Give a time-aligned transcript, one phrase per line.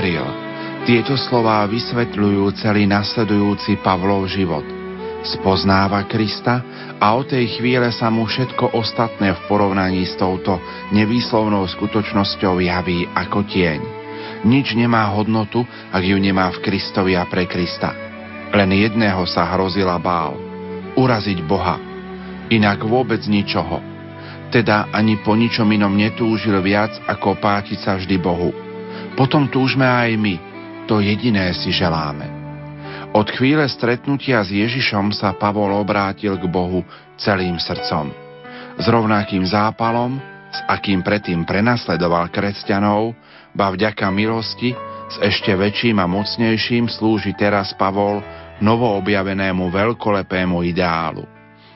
[0.00, 0.24] uveril.
[0.88, 4.64] Tieto slová vysvetľujú celý nasledujúci Pavlov život.
[5.20, 6.64] Spoznáva Krista
[6.96, 10.56] a od tej chvíle sa mu všetko ostatné v porovnaní s touto
[10.96, 13.80] nevýslovnou skutočnosťou javí ako tieň.
[14.48, 17.92] Nič nemá hodnotu, ak ju nemá v Kristovi a pre Krista.
[18.56, 20.32] Len jedného sa hrozila bál.
[20.96, 21.76] Uraziť Boha.
[22.48, 23.84] Inak vôbec ničoho.
[24.48, 28.69] Teda ani po ničom inom netúžil viac, ako páčiť sa vždy Bohu.
[29.20, 30.40] Potom túžme aj my.
[30.88, 32.24] To jediné si želáme.
[33.12, 36.80] Od chvíle stretnutia s Ježišom sa Pavol obrátil k Bohu
[37.20, 38.08] celým srdcom.
[38.80, 40.16] S rovnakým zápalom,
[40.48, 43.12] s akým predtým prenasledoval kresťanov,
[43.52, 44.72] ba vďaka milosti,
[45.12, 48.24] s ešte väčším a mocnejším slúži teraz Pavol
[48.64, 51.28] novoobjavenému veľkolepému ideálu.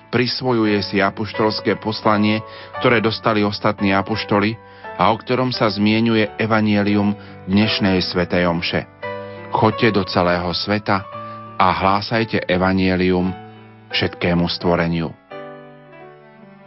[0.09, 2.41] Prisvojuje si apoštolské poslanie,
[2.81, 4.57] ktoré dostali ostatní apoštoli
[4.95, 7.15] a o ktorom sa zmienuje evanielium
[7.51, 8.87] dnešnej svetej omše.
[9.55, 11.15] Choďte do celého sveta,
[11.55, 13.31] a hlásajte evanielium
[13.95, 15.15] všetkému stvoreniu.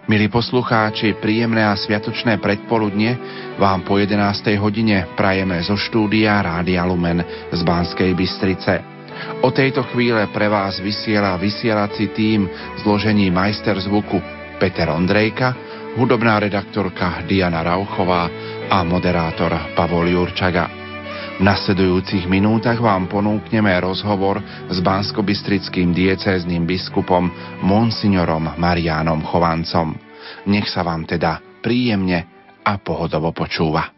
[0.08, 3.20] Milí poslucháči, príjemné a sviatočné predpoludne
[3.60, 4.56] vám po 11.
[4.56, 7.20] hodine prajeme zo štúdia Rádia Lumen
[7.52, 8.80] z Banskej Bystrice.
[9.44, 12.48] O tejto chvíle pre vás vysiela vysielací tým
[12.88, 14.24] zložení majster zvuku
[14.64, 15.67] Peter Ondrejka,
[15.98, 18.30] hudobná redaktorka Diana Rauchová
[18.70, 20.70] a moderátor Pavol Jurčaga.
[21.38, 24.38] V nasledujúcich minútach vám ponúkneme rozhovor
[24.70, 27.30] s banskobistrickým diecézným biskupom
[27.66, 29.98] Monsignorom Mariánom Chovancom.
[30.46, 32.30] Nech sa vám teda príjemne
[32.62, 33.97] a pohodovo počúva.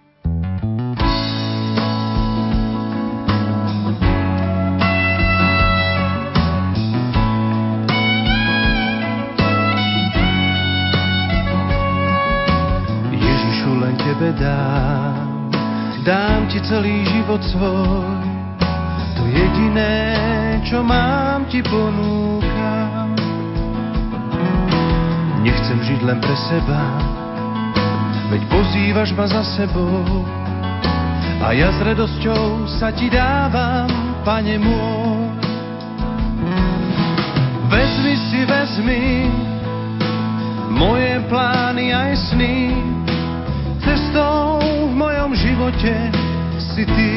[14.40, 15.30] Dám
[16.10, 18.18] dám ti celý život svoj.
[19.14, 19.94] To jediné,
[20.66, 23.14] čo mám, ti ponúkam.
[25.46, 26.82] Nechcem žiť len pre seba,
[28.34, 30.26] veď pozývaš ma za sebou.
[31.40, 33.88] A ja s radosťou sa ti dávam,
[34.28, 35.30] pane môj.
[37.70, 39.06] Vezmi si, vezmi
[40.74, 42.76] moje plány aj sny,
[44.00, 44.64] cestou
[44.96, 45.92] mojom živote
[46.56, 47.14] si ty.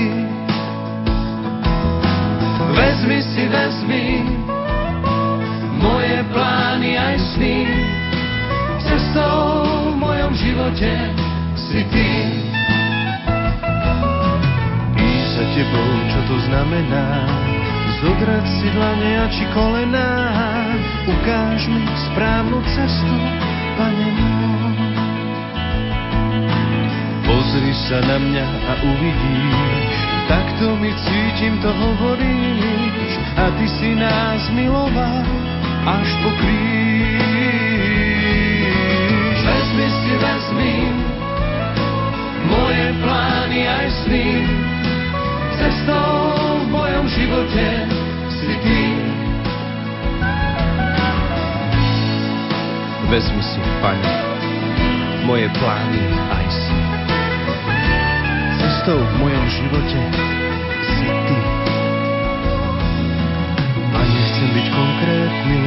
[2.75, 4.06] Vezmi si, vezmi
[5.78, 7.70] moje plány aj sny.
[8.82, 9.62] Cestou
[9.94, 10.91] v mojom živote
[11.54, 12.10] si ty.
[14.99, 17.06] Ísť za tebou, čo to znamená?
[18.03, 20.10] Zodrať si dlane a či kolená.
[21.06, 23.14] Ukáž mi správnu cestu,
[23.78, 24.72] Pane môj.
[27.53, 29.93] Pozri sa na mňa a uvidíš,
[30.25, 35.21] takto mi cítim, to hovoríš, a ty si nás miloval
[35.85, 37.21] až po kríž.
[39.45, 40.97] Vezmi si, vezmi
[42.49, 44.49] moje plány aj sny,
[45.61, 47.69] cestou v mojom živote
[48.33, 48.97] si ty.
[53.12, 54.12] Vezmi si, Pane,
[55.29, 56.12] moje plány
[58.82, 60.00] cestou v mojom živote
[60.82, 61.38] si ty.
[63.94, 65.62] A nechcem byť konkrétny,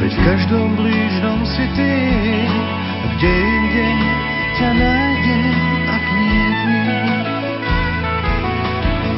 [0.00, 1.92] veď v každom blížnom si ty.
[3.04, 3.88] Kde inde
[4.56, 5.52] ťa nájdem,
[5.92, 6.76] ak nie ty.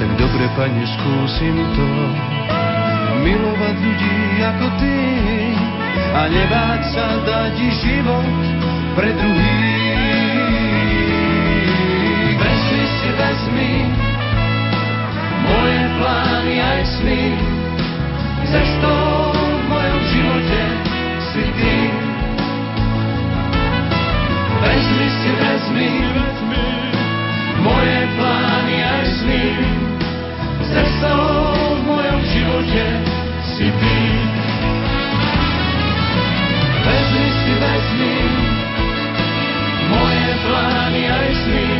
[0.03, 1.87] Tak dobre, pane, skúsim to,
[3.23, 4.99] milovať ľudí ako ty
[6.19, 8.43] a nebáť sa dať život
[8.99, 9.82] pre druhých.
[13.23, 13.87] Vezmi
[15.47, 17.23] moje plány aj sny.
[18.51, 20.63] Cestou v mojom živote
[21.31, 21.77] si ty.
[24.63, 25.93] Vezmi si, vezmi
[27.63, 29.45] moje plány aj sny.
[30.67, 31.23] Cestou
[31.79, 32.85] v mojom živote
[33.55, 33.99] si ty.
[36.83, 38.17] Vezmi si, vezmi
[39.95, 41.72] moje plány aj sny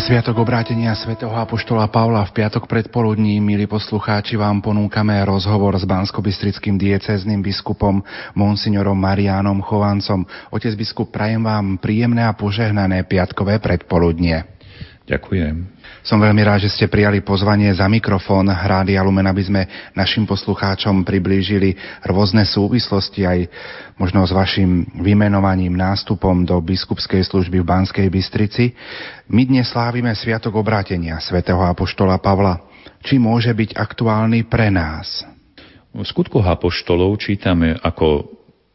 [0.00, 6.80] sviatok obrátenia svätého Apoštola Pavla v piatok predpoludní, milí poslucháči, vám ponúkame rozhovor s banskobistrickým
[6.80, 8.00] diecezným biskupom
[8.32, 10.24] monsignorom Marianom Chovancom.
[10.54, 14.51] Otec biskup, prajem vám príjemné a požehnané piatkové predpoludnie.
[15.02, 15.66] Ďakujem.
[16.06, 19.62] Som veľmi rád, že ste prijali pozvanie za mikrofón Rádia Lumen, aby sme
[19.98, 21.74] našim poslucháčom priblížili
[22.06, 23.38] rôzne súvislosti aj
[23.98, 28.78] možno s vašim vymenovaním nástupom do biskupskej služby v Banskej Bystrici.
[29.26, 32.62] My dnes slávime Sviatok obrátenia svätého Apoštola Pavla.
[33.02, 35.26] Či môže byť aktuálny pre nás?
[35.90, 38.26] V skutkoch Apoštolov čítame, ako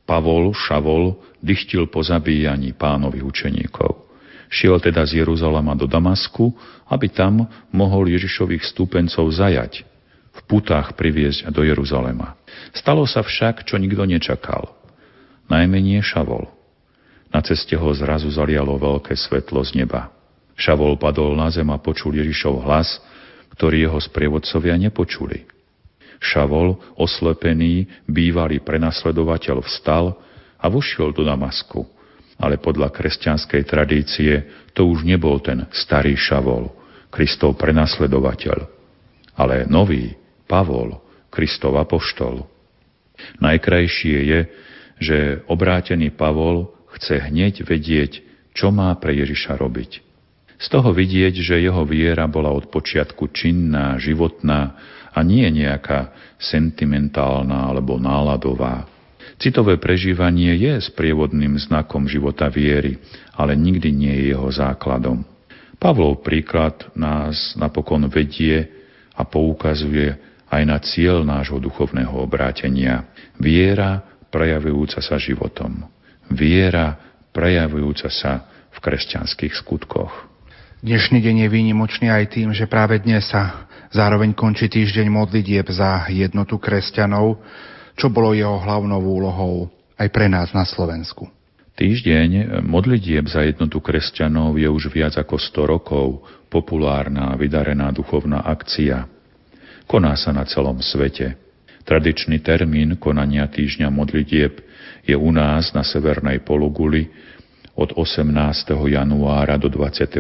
[0.04, 4.07] Pavol, Šavol, dychtil po zabíjaní pánových učeníkov.
[4.48, 6.56] Šiel teda z Jeruzalema do Damasku,
[6.88, 9.84] aby tam mohol Ježišových stúpencov zajať,
[10.38, 12.40] v putách priviesť do Jeruzalema.
[12.72, 14.72] Stalo sa však, čo nikto nečakal.
[15.52, 16.48] Najmenej Šavol.
[17.28, 20.12] Na ceste ho zrazu zalialo veľké svetlo z neba.
[20.56, 23.04] Šavol padol na zem a počul Ježišov hlas,
[23.52, 25.44] ktorý jeho sprievodcovia nepočuli.
[26.24, 30.18] Šavol, oslepený, bývalý prenasledovateľ, vstal
[30.58, 31.84] a vošiel do Damasku–
[32.38, 34.34] ale podľa kresťanskej tradície
[34.78, 36.70] to už nebol ten starý Šavol,
[37.10, 38.58] Kristov prenasledovateľ,
[39.38, 40.14] ale nový
[40.46, 41.02] Pavol,
[41.34, 42.46] Kristov apoštol.
[43.42, 44.40] Najkrajšie je,
[45.02, 45.18] že
[45.50, 48.22] obrátený Pavol chce hneď vedieť,
[48.54, 49.92] čo má pre Ježiša robiť.
[50.58, 54.74] Z toho vidieť, že jeho viera bola od počiatku činná, životná
[55.14, 58.97] a nie nejaká sentimentálna alebo náladová.
[59.38, 62.98] Citové prežívanie je sprievodným znakom života viery,
[63.38, 65.22] ale nikdy nie je jeho základom.
[65.78, 68.66] Pavlov príklad nás napokon vedie
[69.14, 70.18] a poukazuje
[70.50, 73.06] aj na cieľ nášho duchovného obrátenia.
[73.38, 74.02] Viera
[74.34, 75.86] prejavujúca sa životom.
[76.34, 76.98] Viera
[77.30, 78.42] prejavujúca sa
[78.74, 80.14] v kresťanských skutkoch.
[80.82, 86.10] Dnešný deň je výnimočný aj tým, že práve dnes sa zároveň končí týždeň modlitieb za
[86.10, 87.38] jednotu kresťanov
[87.98, 91.26] čo bolo jeho hlavnou úlohou aj pre nás na Slovensku.
[91.78, 98.46] Týždeň modlitieb za jednotu kresťanov je už viac ako 100 rokov populárna a vydarená duchovná
[98.46, 99.10] akcia.
[99.90, 101.38] Koná sa na celom svete.
[101.86, 104.62] Tradičný termín konania týždňa modlitieb
[105.06, 107.10] je u nás na severnej pologuli
[107.78, 108.34] od 18.
[108.74, 110.18] januára do 25.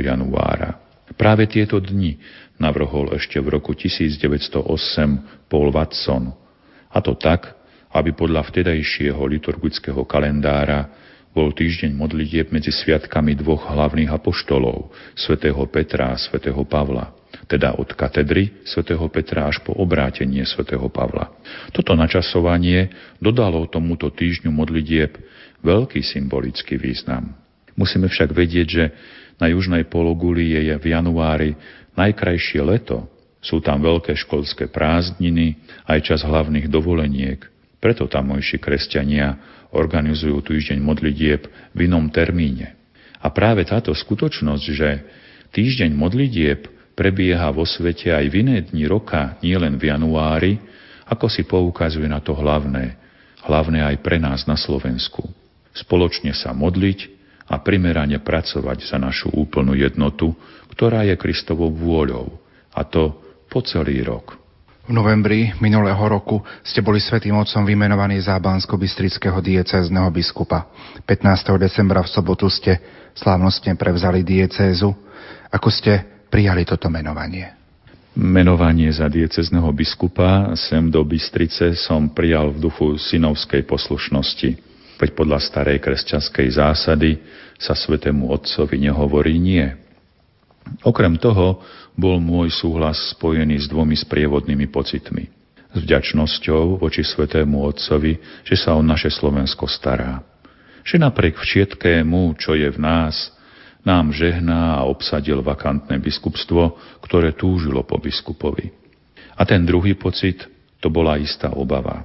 [0.00, 0.80] januára.
[1.14, 2.16] Práve tieto dni
[2.56, 4.64] navrhol ešte v roku 1908
[5.46, 6.32] Paul Watson–
[6.96, 7.52] a to tak,
[7.92, 10.88] aby podľa vtedajšieho liturgického kalendára
[11.36, 17.12] bol týždeň modlitieb medzi sviatkami dvoch hlavných apoštolov, svätého Petra a svätého Pavla,
[17.44, 21.28] teda od katedry svätého Petra až po obrátenie svätého Pavla.
[21.76, 22.88] Toto načasovanie
[23.20, 25.20] dodalo tomuto týždňu modlitieb
[25.60, 27.36] veľký symbolický význam.
[27.76, 28.84] Musíme však vedieť, že
[29.36, 31.52] na južnej pologuli je v januári
[31.92, 33.04] najkrajšie leto,
[33.46, 35.54] sú tam veľké školské prázdniny,
[35.86, 37.38] aj čas hlavných dovoleniek.
[37.78, 39.38] Preto tamojší kresťania
[39.70, 42.74] organizujú týždeň modlitieb v inom termíne.
[43.22, 44.88] A práve táto skutočnosť, že
[45.54, 46.66] týždeň modlitieb
[46.98, 50.58] prebieha vo svete aj v iné dni roka, nielen v januári,
[51.06, 52.98] ako si poukazuje na to hlavné,
[53.46, 55.22] hlavné aj pre nás na Slovensku.
[55.70, 57.14] Spoločne sa modliť
[57.46, 60.34] a primerane pracovať za našu úplnú jednotu,
[60.74, 62.42] ktorá je Kristovou vôľou,
[62.74, 64.36] a to po celý rok.
[64.86, 70.70] V novembri minulého roku ste boli svätým otcom vymenovaní za Bansko-Bystrického diecézneho biskupa.
[71.02, 71.58] 15.
[71.58, 72.78] decembra v sobotu ste
[73.18, 74.94] slávnostne prevzali diecézu.
[75.50, 77.50] Ako ste prijali toto menovanie?
[78.14, 84.50] Menovanie za diecezneho biskupa sem do Bystrice som prijal v duchu synovskej poslušnosti.
[84.96, 87.20] Veď podľa starej kresťanskej zásady
[87.58, 89.66] sa svetému otcovi nehovorí nie.
[90.86, 91.60] Okrem toho
[91.96, 95.32] bol môj súhlas spojený s dvomi sprievodnými pocitmi.
[95.72, 100.20] S vďačnosťou voči svetému Otcovi, že sa o naše Slovensko stará.
[100.84, 103.32] Že napriek všetkému, čo je v nás,
[103.82, 108.70] nám žehná a obsadil vakantné biskupstvo, ktoré túžilo po biskupovi.
[109.36, 110.44] A ten druhý pocit,
[110.80, 112.04] to bola istá obava.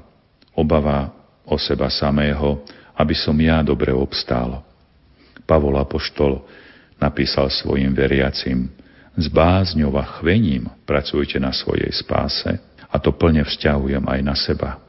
[0.55, 1.11] Obava
[1.47, 2.63] o seba samého,
[2.95, 4.61] aby som ja dobre obstál.
[5.47, 6.43] Pavol Apoštol
[7.01, 8.69] napísal svojim veriacim,
[9.15, 12.59] s bázňou a chvením pracujte na svojej spáse
[12.91, 14.79] a to plne vzťahujem aj na seba.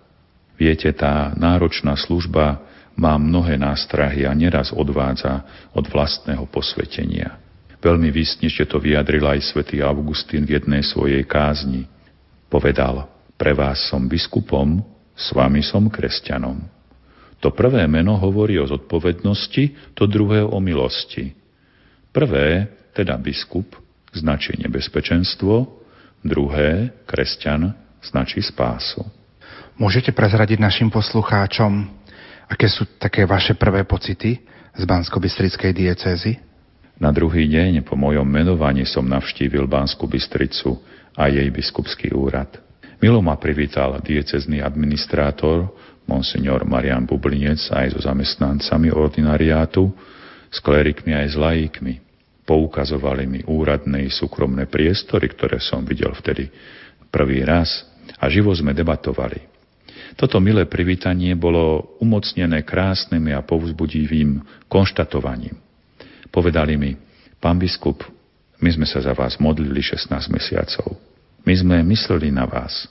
[0.54, 2.62] Viete, tá náročná služba
[2.94, 7.40] má mnohé nástrahy a neraz odvádza od vlastného posvetenia.
[7.82, 11.90] Veľmi výsnečne to vyjadril aj svätý Augustín v jednej svojej kázni.
[12.46, 14.86] Povedal, pre vás som biskupom,
[15.18, 16.62] s vami som kresťanom.
[17.42, 21.34] To prvé meno hovorí o zodpovednosti, to druhé o milosti.
[22.14, 23.81] Prvé teda biskup,
[24.12, 25.82] značí nebezpečenstvo,
[26.22, 29.02] druhé, kresťan, značí spásu.
[29.80, 31.88] Môžete prezradiť našim poslucháčom,
[32.46, 34.38] aké sú také vaše prvé pocity
[34.76, 36.38] z bansko diecézy?
[37.00, 40.78] Na druhý deň po mojom menovaní som navštívil Banskú Bystricu
[41.16, 42.62] a jej biskupský úrad.
[43.02, 45.74] Milo ma privítal diecezný administrátor,
[46.06, 49.90] monsignor Marian Bublinec aj so zamestnancami ordinariátu,
[50.52, 51.94] s klerikmi aj s laikmi.
[52.42, 56.50] Poukazovali mi úradné i súkromné priestory, ktoré som videl vtedy
[57.12, 57.86] prvý raz
[58.18, 59.52] a živo sme debatovali.
[60.18, 65.56] Toto milé privítanie bolo umocnené krásnym a povzbudivým konštatovaním.
[66.28, 66.92] Povedali mi,
[67.38, 68.04] pán biskup,
[68.60, 70.98] my sme sa za vás modlili 16 mesiacov.
[71.42, 72.86] My sme mysleli na vás.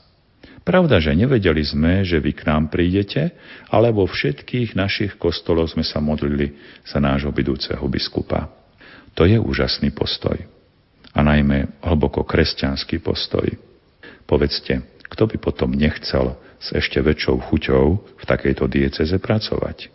[0.61, 3.33] Pravda, že nevedeli sme, že vy k nám prídete,
[3.71, 6.53] ale vo všetkých našich kostoloch sme sa modlili
[6.85, 8.60] za nášho budúceho biskupa.
[9.15, 10.37] To je úžasný postoj.
[11.11, 13.45] A najmä hlboko kresťanský postoj.
[14.23, 19.91] Povedzte, kto by potom nechcel s ešte väčšou chuťou v takejto dieceze pracovať?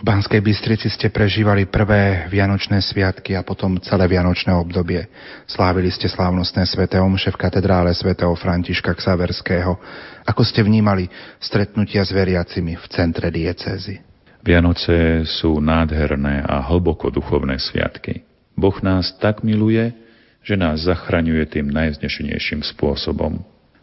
[0.00, 5.04] V Banskej Bystrici ste prežívali prvé Vianočné sviatky a potom celé Vianočné obdobie.
[5.44, 9.76] Slávili ste slávnostné sväté omše v katedrále svätého Františka Ksaverského.
[10.24, 11.04] Ako ste vnímali
[11.36, 14.00] stretnutia s veriacimi v centre diecézy?
[14.40, 18.29] Vianoce sú nádherné a hlboko duchovné sviatky.
[18.60, 19.96] Boh nás tak miluje,
[20.44, 23.40] že nás zachraňuje tým najvznešenejším spôsobom.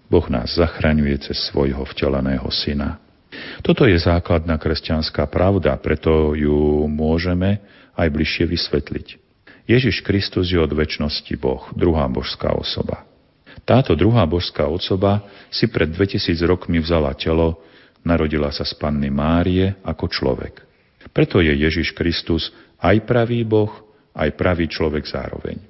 [0.08, 3.02] Boh nás zachraňuje cez svojho vteleného syna.
[3.66, 7.60] Toto je základná kresťanská pravda, preto ju môžeme
[7.98, 9.08] aj bližšie vysvetliť.
[9.68, 13.04] Ježiš Kristus je od väčšnosti Boh, druhá božská osoba.
[13.68, 17.60] Táto druhá božská osoba si pred 2000 rokmi vzala telo,
[18.00, 20.64] narodila sa z panny Márie ako človek.
[21.12, 23.87] Preto je Ježiš Kristus aj pravý Boh,
[24.18, 25.62] aj pravý človek zároveň.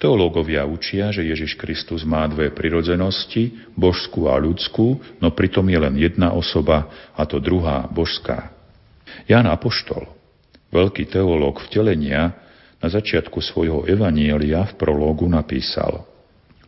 [0.00, 5.94] Teológovia učia, že Ježiš Kristus má dve prirodzenosti, božskú a ľudskú, no pritom je len
[5.94, 8.50] jedna osoba, a to druhá, božská.
[9.30, 10.10] Ján Apoštol,
[10.74, 12.34] veľký teológ vtelenia,
[12.82, 16.04] na začiatku svojho evanielia v prológu napísal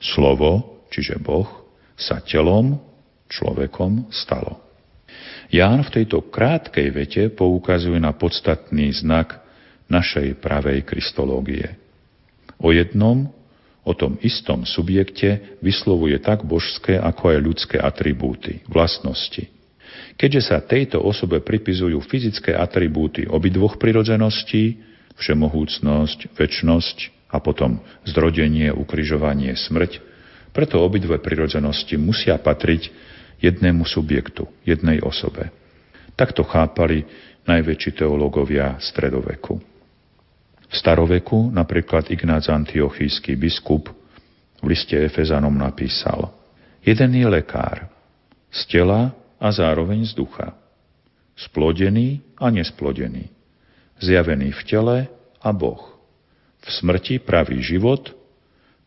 [0.01, 1.45] Slovo, čiže Boh,
[1.93, 2.81] sa telom,
[3.29, 4.65] človekom stalo.
[5.53, 9.46] Ján v tejto krátkej vete poukazuje na podstatný znak
[9.89, 11.73] našej pravej kristológie–
[12.57, 13.29] O jednom,
[13.85, 19.47] o tom istom subjekte vyslovuje tak božské, ako aj ľudské atribúty, vlastnosti.
[20.17, 24.81] Keďže sa tejto osobe pripizujú fyzické atribúty obidvoch prirodzeností,
[25.21, 26.97] všemohúcnosť, väčnosť
[27.33, 30.01] a potom zrodenie, ukryžovanie, smrť,
[30.57, 32.89] preto obidve prirodzenosti musia patriť
[33.45, 35.53] jednému subjektu, jednej osobe.
[36.17, 37.05] Takto chápali
[37.45, 39.76] najväčší teológovia stredoveku.
[40.67, 43.91] V staroveku napríklad Ignác Antiochísky biskup
[44.63, 46.33] v liste Efezanom napísal
[46.87, 47.91] Jeden je lekár,
[48.51, 49.11] z tela
[49.43, 50.55] a zároveň z ducha,
[51.35, 53.27] splodený a nesplodený,
[53.99, 54.97] zjavený v tele
[55.43, 55.83] a Boh,
[56.63, 58.15] v smrti pravý život,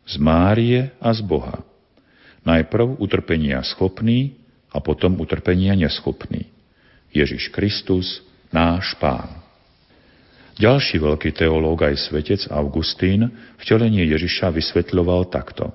[0.08, 1.60] z Márie a z Boha.
[2.42, 4.32] Najprv utrpenia schopný
[4.72, 6.48] a potom utrpenia neschopný.
[7.12, 9.39] Ježiš Kristus, náš Pán.
[10.60, 15.72] Ďalší veľký teológ aj svetec Augustín vtelenie Ježiša vysvetľoval takto.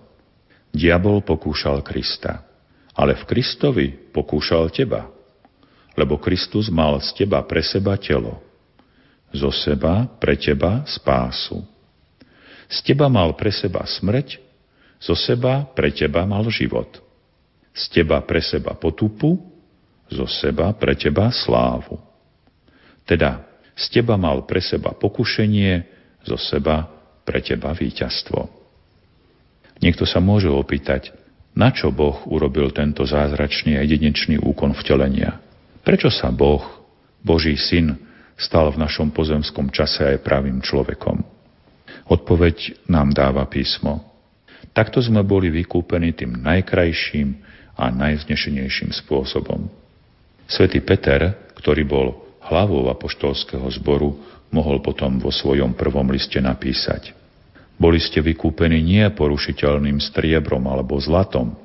[0.69, 2.45] Diabol pokúšal Krista,
[2.93, 5.09] ale v Kristovi pokúšal teba,
[5.97, 8.45] lebo Kristus mal z teba pre seba telo,
[9.33, 11.65] zo seba pre teba spásu.
[12.69, 14.37] Z teba mal pre seba smrť,
[15.01, 17.01] zo seba pre teba mal život.
[17.73, 19.33] Z teba pre seba potupu,
[20.13, 21.97] zo seba pre teba slávu.
[23.01, 25.83] Teda z teba mal pre seba pokušenie,
[26.23, 26.87] zo seba
[27.27, 28.47] pre teba víťazstvo.
[29.83, 31.11] Niekto sa môže opýtať,
[31.55, 35.39] na čo Boh urobil tento zázračný a jedinečný úkon vtelenia?
[35.83, 36.63] Prečo sa Boh,
[37.23, 37.95] Boží syn,
[38.35, 41.23] stal v našom pozemskom čase aj pravým človekom?
[42.11, 44.03] Odpoveď nám dáva písmo.
[44.75, 47.39] Takto sme boli vykúpení tým najkrajším
[47.79, 49.71] a najvznešenejším spôsobom.
[50.45, 54.15] Svetý Peter, ktorý bol hlavou apoštolského zboru,
[54.53, 57.11] mohol potom vo svojom prvom liste napísať.
[57.75, 61.59] Boli ste vykúpení nie porušiteľným striebrom alebo zlatom,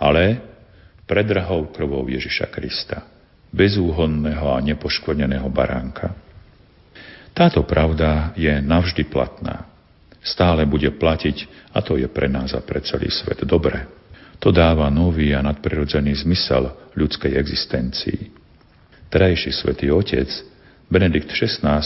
[0.00, 0.42] ale
[1.06, 3.06] predrahou krvou Ježiša Krista,
[3.54, 6.12] bezúhonného a nepoškodeného baránka.
[7.30, 9.70] Táto pravda je navždy platná.
[10.18, 13.86] Stále bude platiť a to je pre nás a pre celý svet dobre.
[14.42, 18.37] To dáva nový a nadprirodzený zmysel ľudskej existencii.
[19.08, 20.28] Terajší svätý otec
[20.92, 21.80] Benedikt XVI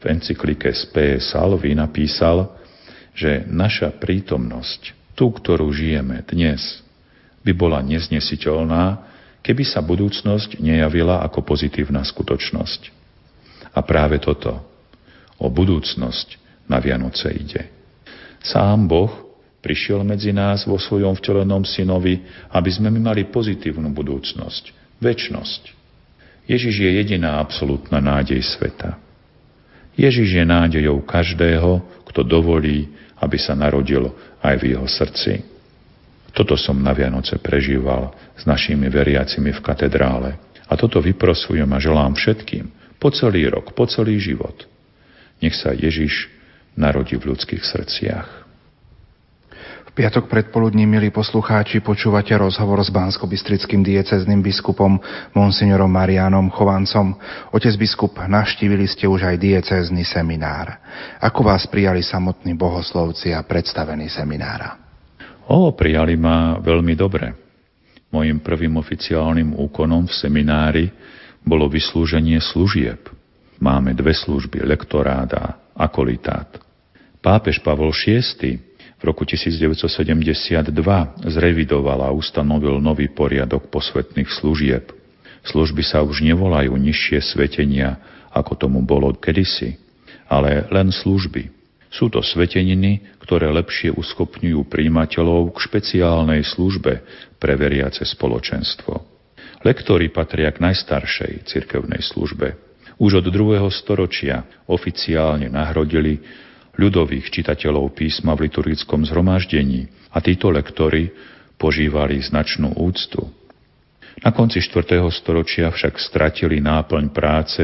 [0.00, 2.56] v encyklike Spe Salvi napísal,
[3.12, 6.80] že naša prítomnosť, tú, ktorú žijeme dnes,
[7.44, 9.04] by bola neznesiteľná,
[9.44, 12.88] keby sa budúcnosť nejavila ako pozitívna skutočnosť.
[13.76, 14.56] A práve toto,
[15.36, 17.68] o budúcnosť na Vianoce ide.
[18.40, 19.12] Sám Boh
[19.60, 22.24] prišiel medzi nás vo svojom vtelenom synovi,
[22.56, 25.83] aby sme my mali pozitívnu budúcnosť, väčnosť.
[26.44, 29.00] Ježiš je jediná absolútna nádej sveta.
[29.96, 32.90] Ježiš je nádejou každého, kto dovolí,
[33.22, 34.12] aby sa narodil
[34.44, 35.40] aj v jeho srdci.
[36.34, 40.36] Toto som na Vianoce prežíval s našimi veriacimi v katedrále.
[40.66, 44.66] A toto vyprosujem a želám všetkým po celý rok, po celý život.
[45.38, 46.28] Nech sa Ježiš
[46.74, 48.43] narodí v ľudských srdciach
[49.94, 54.98] piatok predpoludní, milí poslucháči, počúvate rozhovor s bansko-bystrickým diecezným biskupom
[55.38, 57.14] monsignorom Marianom Chovancom.
[57.54, 60.82] Otec biskup, naštívili ste už aj diecézny seminár.
[61.22, 64.82] Ako vás prijali samotní bohoslovci a predstavený seminára?
[65.46, 67.30] O, prijali ma veľmi dobre.
[68.10, 70.84] Mojím prvým oficiálnym úkonom v seminári
[71.46, 72.98] bolo vyslúženie služieb.
[73.62, 75.44] Máme dve služby, lektorát a
[75.78, 76.58] akolitát.
[77.22, 78.73] Pápež Pavol VI
[79.04, 80.72] roku 1972
[81.28, 84.90] zrevidoval a ustanovil nový poriadok posvetných služieb.
[85.44, 88.00] Služby sa už nevolajú nižšie svetenia,
[88.32, 89.76] ako tomu bolo kedysi,
[90.26, 91.52] ale len služby.
[91.92, 97.06] Sú to sveteniny, ktoré lepšie uschopňujú príjimateľov k špeciálnej službe
[97.38, 98.98] pre veriace spoločenstvo.
[99.62, 102.58] Lektori patria k najstaršej cirkevnej službe.
[102.98, 106.18] Už od druhého storočia oficiálne nahrodili
[106.74, 111.10] ľudových čitateľov písma v liturgickom zhromaždení a títo lektory
[111.58, 113.30] požívali značnú úctu.
[114.22, 115.02] Na konci 4.
[115.10, 117.62] storočia však stratili náplň práce,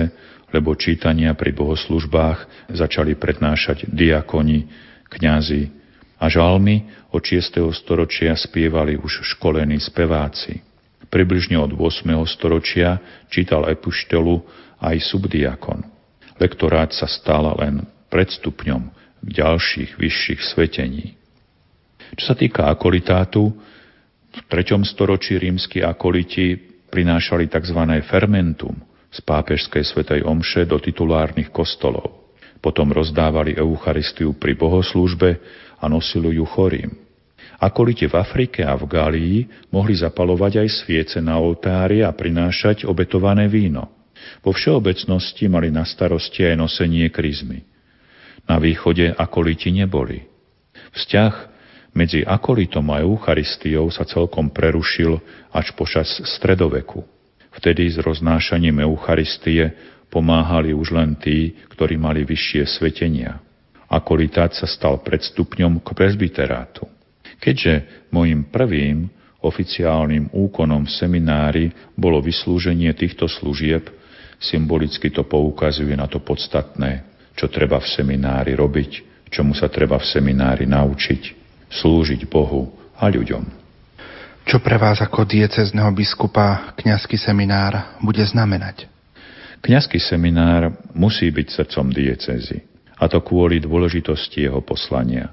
[0.50, 4.66] lebo čítania pri bohoslužbách začali prednášať diakoni,
[5.06, 5.70] kňazi
[6.18, 7.70] a žalmy od 6.
[7.74, 10.62] storočia spievali už školení speváci.
[11.10, 12.06] Približne od 8.
[12.30, 12.98] storočia
[13.30, 14.34] čítal epuštelu
[14.78, 15.82] aj subdiakon.
[16.38, 21.16] Lektorát sa stal len predstupňom ďalších vyšších svetení.
[22.16, 23.52] Čo sa týka akolitátu,
[24.30, 24.86] v 3.
[24.86, 26.54] storočí rímsky akoliti
[26.90, 27.80] prinášali tzv.
[28.06, 28.78] fermentum
[29.10, 32.30] z pápežskej svetej omše do titulárnych kostolov.
[32.62, 35.40] Potom rozdávali Eucharistiu pri bohoslúžbe
[35.80, 36.92] a nosili ju chorým.
[37.60, 43.48] Akolite v Afrike a v Galii mohli zapalovať aj sviece na oltári a prinášať obetované
[43.48, 43.88] víno.
[44.44, 47.64] Vo všeobecnosti mali na starosti aj nosenie kryzmy.
[48.50, 50.26] Na východe akoliti neboli.
[50.90, 51.34] Vzťah
[51.94, 55.22] medzi akolitom a Eucharistiou sa celkom prerušil
[55.54, 57.06] až počas stredoveku.
[57.54, 59.70] Vtedy s roznášaním Eucharistie
[60.10, 63.38] pomáhali už len tí, ktorí mali vyššie svetenia.
[63.86, 66.90] Akolitát sa stal predstupňom k presbyterátu.
[67.38, 69.06] Keďže môjim prvým
[69.46, 73.86] oficiálnym úkonom v seminári bolo vyslúženie týchto služieb,
[74.42, 77.09] symbolicky to poukazuje na to podstatné
[77.40, 81.22] čo treba v seminári robiť, čomu sa treba v seminári naučiť,
[81.72, 82.68] slúžiť Bohu
[83.00, 83.44] a ľuďom.
[84.44, 88.84] Čo pre vás ako diecezneho biskupa kňazský seminár bude znamenať?
[89.64, 92.60] Kňazský seminár musí byť srdcom diecezy,
[93.00, 95.32] a to kvôli dôležitosti jeho poslania.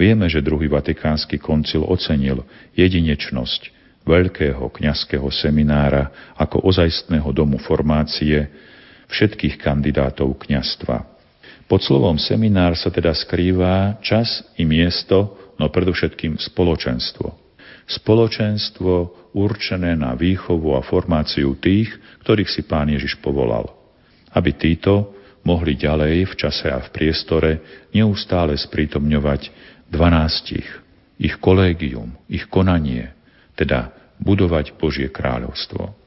[0.00, 3.76] Vieme, že druhý vatikánsky koncil ocenil jedinečnosť
[4.08, 8.48] veľkého kňazského seminára ako ozajstného domu formácie,
[9.10, 11.06] všetkých kandidátov kňastva.
[11.70, 17.30] Pod slovom seminár sa teda skrýva čas i miesto, no predovšetkým spoločenstvo.
[17.86, 18.92] Spoločenstvo
[19.34, 21.90] určené na výchovu a formáciu tých,
[22.26, 23.70] ktorých si pán Ježiš povolal.
[24.34, 25.14] Aby títo
[25.46, 27.50] mohli ďalej v čase a v priestore
[27.94, 29.50] neustále sprítomňovať
[29.90, 30.66] dvanástich,
[31.18, 33.10] ich kolégium, ich konanie,
[33.54, 33.90] teda
[34.22, 35.99] budovať Božie kráľovstvo.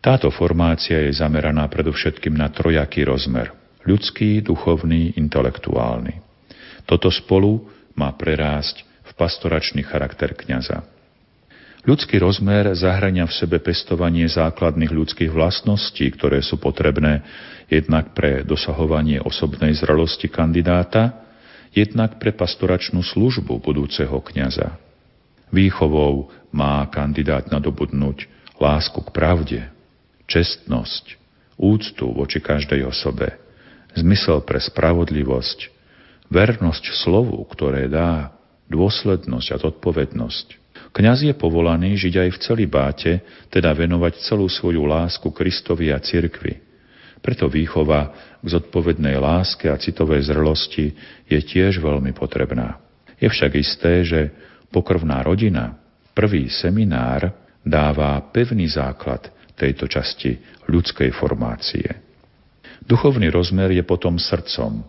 [0.00, 3.52] Táto formácia je zameraná predovšetkým na trojaký rozmer–
[3.84, 6.24] ľudský, duchovný, intelektuálny.
[6.88, 10.80] Toto spolu má prerásť v pastoračný charakter kňaza.
[11.84, 17.24] Ľudský rozmer zahrania v sebe pestovanie základných ľudských vlastností, ktoré sú potrebné
[17.68, 21.24] jednak pre dosahovanie osobnej zrelosti kandidáta,
[21.76, 24.76] jednak pre pastoračnú službu budúceho kňaza.
[25.52, 28.28] Výchovou má kandidát nadobudnúť
[28.60, 29.60] lásku k pravde,
[30.30, 31.18] čestnosť,
[31.58, 33.34] úctu voči každej osobe,
[33.98, 35.58] zmysel pre spravodlivosť,
[36.30, 38.30] vernosť slovu, ktoré dá,
[38.70, 40.46] dôslednosť a zodpovednosť.
[40.94, 43.12] Kňaz je povolaný žiť aj v celý báte,
[43.50, 46.62] teda venovať celú svoju lásku Kristovi a cirkvi.
[47.20, 50.96] Preto výchova k zodpovednej láske a citovej zrlosti
[51.28, 52.80] je tiež veľmi potrebná.
[53.20, 54.20] Je však isté, že
[54.72, 55.76] pokrvná rodina,
[56.16, 57.28] prvý seminár,
[57.60, 59.28] dáva pevný základ
[59.60, 60.40] tejto časti
[60.72, 61.84] ľudskej formácie.
[62.80, 64.80] Duchovný rozmer je potom srdcom,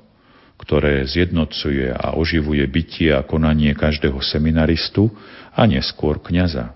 [0.55, 5.11] ktoré zjednocuje a oživuje bytie a konanie každého seminaristu
[5.51, 6.71] a neskôr kňaza.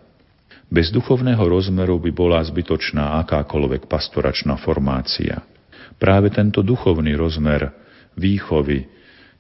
[0.68, 5.46] Bez duchovného rozmeru by bola zbytočná akákoľvek pastoračná formácia.
[5.96, 7.72] Práve tento duchovný rozmer
[8.18, 8.90] výchovy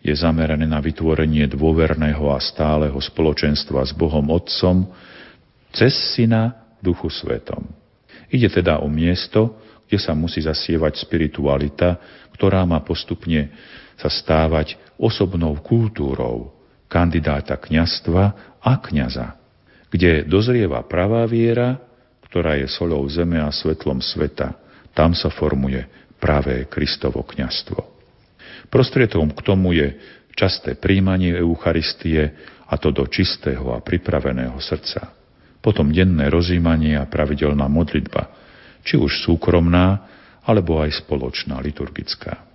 [0.05, 4.85] je zameraný na vytvorenie dôverného a stáleho spoločenstva s Bohom Otcom
[5.73, 7.84] cez Syna Duchu Svetom.
[8.29, 11.97] Ide teda o miesto, kde sa musí zasievať spiritualita,
[12.33, 13.53] ktorá má postupne
[13.95, 16.51] sa stávať osobnou kultúrou
[16.89, 18.23] kandidáta kňastva
[18.59, 19.37] a kňaza,
[19.93, 21.79] kde dozrieva pravá viera,
[22.27, 24.57] ktorá je solou zeme a svetlom sveta.
[24.91, 25.85] Tam sa formuje
[26.19, 27.79] pravé Kristovo kňastvo.
[28.67, 29.95] Prostriedkom k tomu je
[30.35, 32.35] časté príjmanie Eucharistie
[32.65, 35.24] a to do čistého a pripraveného srdca
[35.65, 38.29] potom denné rozímanie a pravidelná modlitba,
[38.85, 40.05] či už súkromná,
[40.45, 42.45] alebo aj spoločná, liturgická.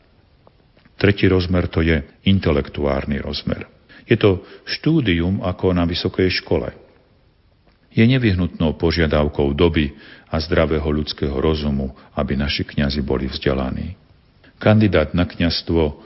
[0.95, 1.99] Tretí rozmer to je
[2.31, 3.67] intelektuárny rozmer.
[4.07, 6.71] Je to štúdium ako na vysokej škole.
[7.91, 9.91] Je nevyhnutnou požiadavkou doby
[10.31, 13.99] a zdravého ľudského rozumu, aby naši kňazi boli vzdelaní.
[14.63, 15.99] Kandidát na kňastvo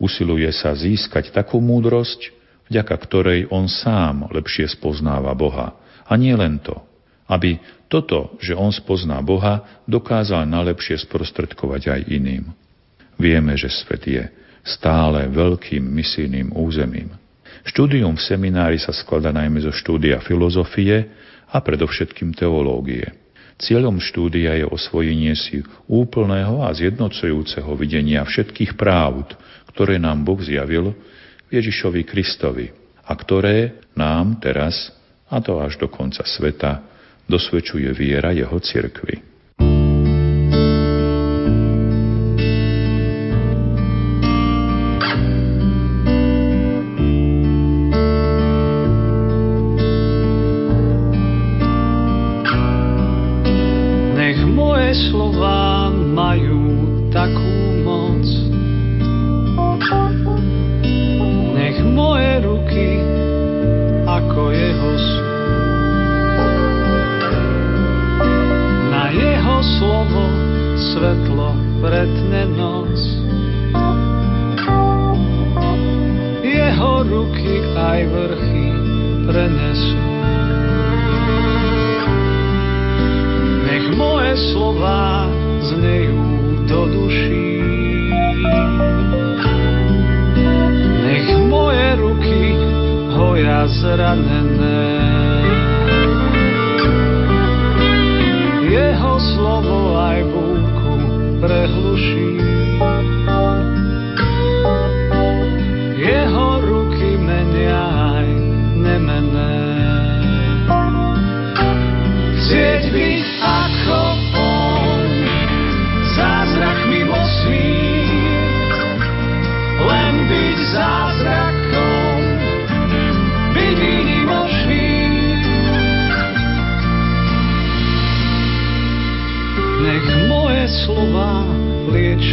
[0.00, 2.32] usiluje sa získať takú múdrosť,
[2.72, 6.78] vďaka ktorej on sám lepšie spoznáva Boha a nie len to,
[7.26, 12.44] aby toto, že on spozná Boha, dokázal najlepšie sprostredkovať aj iným.
[13.18, 14.24] Vieme, že svet je
[14.66, 17.14] stále veľkým misijným územím.
[17.66, 21.10] Štúdium v seminári sa skladá najmä zo štúdia filozofie
[21.50, 23.06] a predovšetkým teológie.
[23.56, 29.32] Cieľom štúdia je osvojenie si úplného a zjednocujúceho videnia všetkých právd,
[29.72, 30.92] ktoré nám Boh zjavil
[31.48, 32.68] v Ježišovi Kristovi
[33.06, 34.92] a ktoré nám teraz
[35.30, 36.82] a to až do konca sveta,
[37.26, 38.58] dosvedčuje viera jeho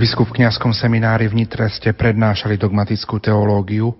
[0.00, 3.92] biskup v kniazskom seminári v Nitre ste prednášali dogmatickú teológiu.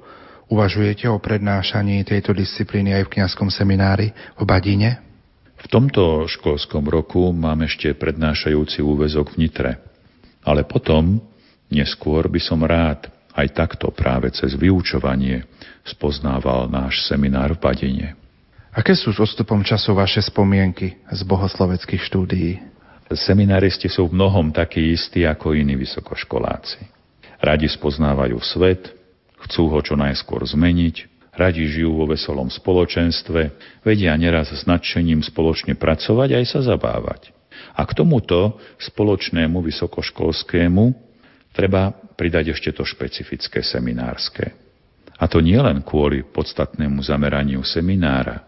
[0.48, 4.08] Uvažujete o prednášaní tejto disciplíny aj v kniazskom seminári
[4.40, 4.96] v Badine?
[5.60, 9.70] V V tomto školskom roku mám ešte prednášajúci úvezok v Nitre.
[10.40, 11.20] Ale potom,
[11.68, 15.44] neskôr by som rád aj takto práve cez vyučovanie
[15.84, 18.08] spoznával náš seminár v Badine.
[18.72, 22.69] Aké sú s odstupom času vaše spomienky z bohosloveckých štúdií?
[23.10, 26.86] Seminaristi sú v mnohom takí istí ako iní vysokoškoláci.
[27.42, 28.94] Radi spoznávajú svet,
[29.50, 33.40] chcú ho čo najskôr zmeniť, radi žijú vo veselom spoločenstve,
[33.82, 37.34] vedia neraz s nadšením spoločne pracovať aj sa zabávať.
[37.74, 40.94] A k tomuto spoločnému vysokoškolskému
[41.50, 44.54] treba pridať ešte to špecifické seminárske.
[45.18, 48.46] A to nie len kvôli podstatnému zameraniu seminára,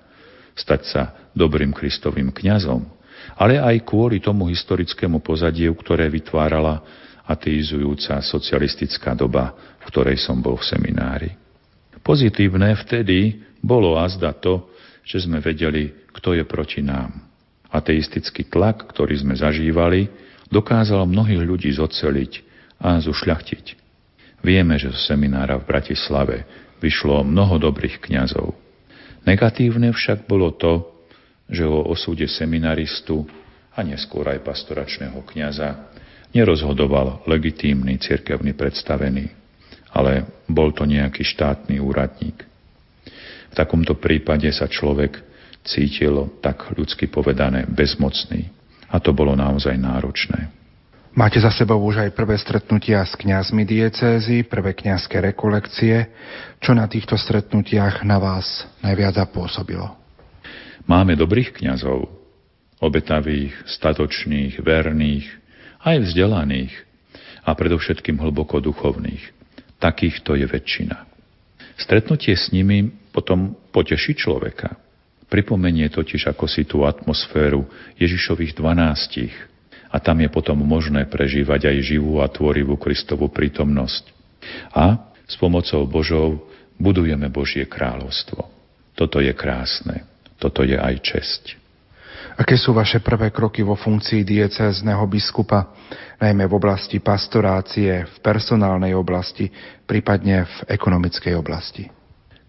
[0.54, 1.02] stať sa
[1.34, 3.01] dobrým Kristovým kňazom,
[3.38, 6.82] ale aj kvôli tomu historickému pozadiu, ktoré vytvárala
[7.26, 11.30] ateizujúca socialistická doba, v ktorej som bol v seminári.
[12.02, 14.68] Pozitívne vtedy bolo azda to,
[15.06, 17.14] že sme vedeli, kto je proti nám.
[17.70, 20.10] Ateistický tlak, ktorý sme zažívali,
[20.52, 22.32] dokázal mnohých ľudí zoceliť
[22.82, 23.64] a zušľachtiť.
[24.42, 26.44] Vieme, že z seminára v Bratislave
[26.82, 28.52] vyšlo mnoho dobrých kňazov.
[29.22, 30.91] Negatívne však bolo to,
[31.52, 33.28] že o osude seminaristu
[33.76, 35.92] a neskôr aj pastoračného kňaza
[36.32, 39.28] nerozhodoval legitímny cirkevný predstavený,
[39.92, 42.40] ale bol to nejaký štátny úradník.
[43.52, 45.20] V takomto prípade sa človek
[45.60, 48.48] cítil, tak ľudsky povedané, bezmocný.
[48.88, 50.48] A to bolo naozaj náročné.
[51.12, 56.08] Máte za sebou už aj prvé stretnutia s kňazmi diecézy, prvé kňazské rekolekcie.
[56.56, 60.01] Čo na týchto stretnutiach na vás najviac zapôsobilo?
[60.86, 62.10] Máme dobrých kňazov,
[62.82, 65.26] obetavých, statočných, verných,
[65.82, 66.74] aj vzdelaných
[67.46, 69.22] a predovšetkým hlboko duchovných.
[69.78, 70.96] Takýchto je väčšina.
[71.78, 74.78] Stretnutie s nimi potom poteší človeka.
[75.26, 77.66] Pripomenie totiž ako si tú atmosféru
[77.96, 79.32] Ježišových dvanástich,
[79.92, 84.08] a tam je potom možné prežívať aj živú a tvorivú Kristovú prítomnosť.
[84.72, 86.48] A s pomocou Božou
[86.80, 88.48] budujeme Božie kráľovstvo.
[88.96, 90.08] Toto je krásne.
[90.42, 91.62] Toto je aj česť.
[92.34, 95.70] Aké sú vaše prvé kroky vo funkcii diecézneho biskupa,
[96.18, 99.46] najmä v oblasti pastorácie, v personálnej oblasti,
[99.86, 101.86] prípadne v ekonomickej oblasti?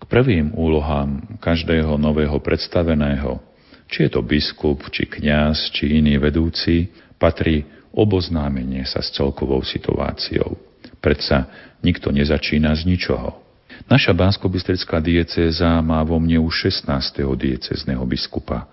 [0.02, 3.38] K prvým úlohám každého nového predstaveného,
[3.86, 6.90] či je to biskup, či kňaz, či iný vedúci,
[7.22, 7.62] patrí
[7.94, 10.58] oboznámenie sa s celkovou situáciou.
[10.98, 11.46] Predsa
[11.86, 13.43] nikto nezačína z ničoho.
[13.90, 14.48] Naša bánsko
[15.04, 17.20] diecéza má vo mne už 16.
[17.36, 18.66] diecézneho biskupa.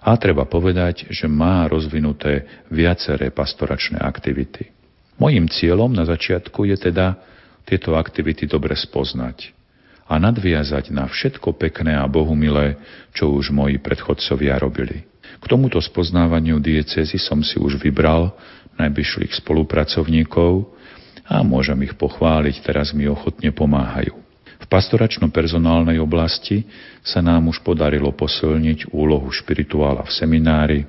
[0.00, 4.72] A treba povedať, že má rozvinuté viaceré pastoračné aktivity.
[5.20, 7.20] Mojím cieľom na začiatku je teda
[7.68, 9.52] tieto aktivity dobre spoznať
[10.08, 12.80] a nadviazať na všetko pekné a bohumilé,
[13.12, 15.04] čo už moji predchodcovia robili.
[15.38, 18.32] K tomuto spoznávaniu diecezy som si už vybral
[18.80, 20.66] najbližších spolupracovníkov
[21.28, 24.29] a môžem ich pochváliť, teraz mi ochotne pomáhajú.
[24.60, 26.68] V pastoračno-personálnej oblasti
[27.00, 30.80] sa nám už podarilo posilniť úlohu špirituála v seminári,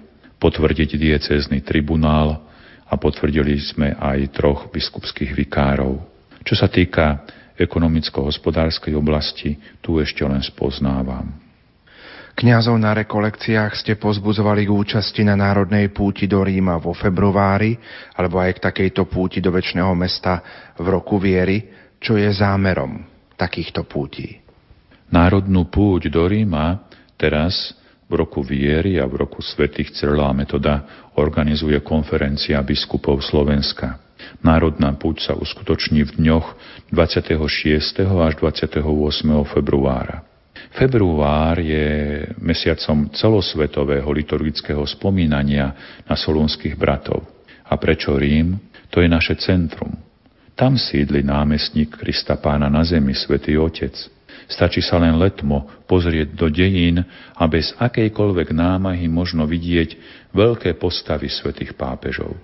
[0.44, 2.44] potvrdiť diecézny tribunál
[2.92, 6.04] a potvrdili sme aj troch biskupských vikárov.
[6.44, 7.24] Čo sa týka
[7.56, 11.32] ekonomicko-hospodárskej oblasti, tu ešte len spoznávam.
[12.32, 17.78] Kňazov na rekolekciách ste pozbudzovali k účasti na národnej púti do Ríma vo februári,
[18.18, 20.42] alebo aj k takejto púti do väčšného mesta
[20.80, 21.70] v roku viery.
[22.02, 23.11] Čo je zámerom
[23.42, 24.38] takýchto pútí?
[25.10, 26.86] Národnú púť do Ríma
[27.18, 27.74] teraz
[28.06, 33.98] v roku viery a v roku svetých a Metoda organizuje konferencia biskupov Slovenska.
[34.46, 36.48] Národná púť sa uskutoční v dňoch
[36.94, 38.06] 26.
[38.06, 38.84] až 28.
[39.50, 40.22] februára.
[40.72, 45.74] Február je mesiacom celosvetového liturgického spomínania
[46.06, 47.26] na solúnskych bratov.
[47.68, 48.60] A prečo Rím?
[48.92, 50.11] To je naše centrum.
[50.56, 53.96] Tam sídli námestník Krista Pána na zemi, svätý Otec.
[54.52, 57.00] Stačí sa len letmo pozrieť do dejín
[57.40, 59.96] a bez akejkoľvek námahy možno vidieť
[60.36, 62.36] veľké postavy svätých pápežov.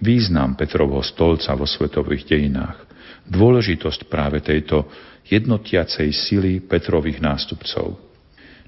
[0.00, 2.84] Význam Petrovho stolca vo svetových dejinách,
[3.28, 4.88] dôležitosť práve tejto
[5.28, 8.00] jednotiacej sily Petrových nástupcov.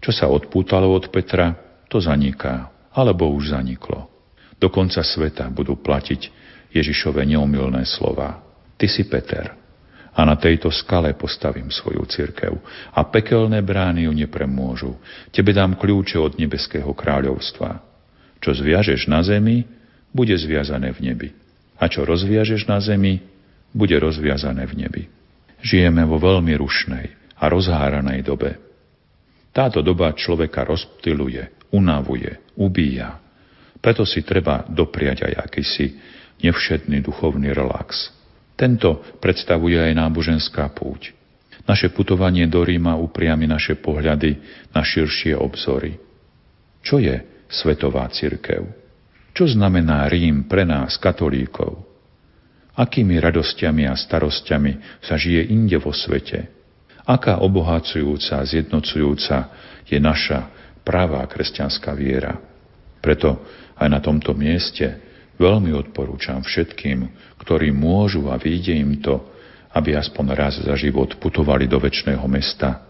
[0.03, 1.53] Čo sa odpútalo od Petra,
[1.89, 4.09] to zaniká, alebo už zaniklo.
[4.57, 6.29] Do konca sveta budú platiť
[6.73, 8.52] Ježišove neomilné slova.
[8.83, 9.47] Ty si Peter
[10.11, 12.59] a na tejto skale postavím svoju cirkev
[12.90, 14.99] a pekelné brány ju nepremôžu.
[15.31, 17.79] Tebe dám kľúče od nebeského kráľovstva.
[18.42, 19.62] Čo zviažeš na zemi,
[20.11, 21.29] bude zviazané v nebi.
[21.79, 23.23] A čo rozviažeš na zemi,
[23.71, 25.03] bude rozviazané v nebi.
[25.62, 28.59] Žijeme vo veľmi rušnej a rozháranej dobe.
[29.55, 33.14] Táto doba človeka rozptiluje, unavuje, ubíja.
[33.79, 35.87] Preto si treba dopriať aj akýsi
[36.42, 38.22] nevšetný duchovný relax.
[38.55, 41.12] Tento predstavuje aj náboženská púť.
[41.62, 44.38] Naše putovanie do Ríma upriami naše pohľady
[44.75, 45.99] na širšie obzory.
[46.83, 48.67] Čo je svetová cirkev?
[49.33, 51.87] Čo znamená Rím pre nás, katolíkov?
[52.75, 56.62] Akými radostiami a starostiami sa žije inde vo svete?
[57.07, 59.51] aká obohacujúca, zjednocujúca
[59.87, 60.51] je naša
[60.87, 62.38] pravá kresťanská viera.
[63.03, 63.43] Preto
[63.75, 65.12] aj na tomto mieste
[65.42, 67.11] veľmi odporúčam všetkým,
[67.42, 69.18] ktorí môžu a vyjde im to,
[69.74, 72.87] aby aspoň raz za život putovali do väčšného mesta.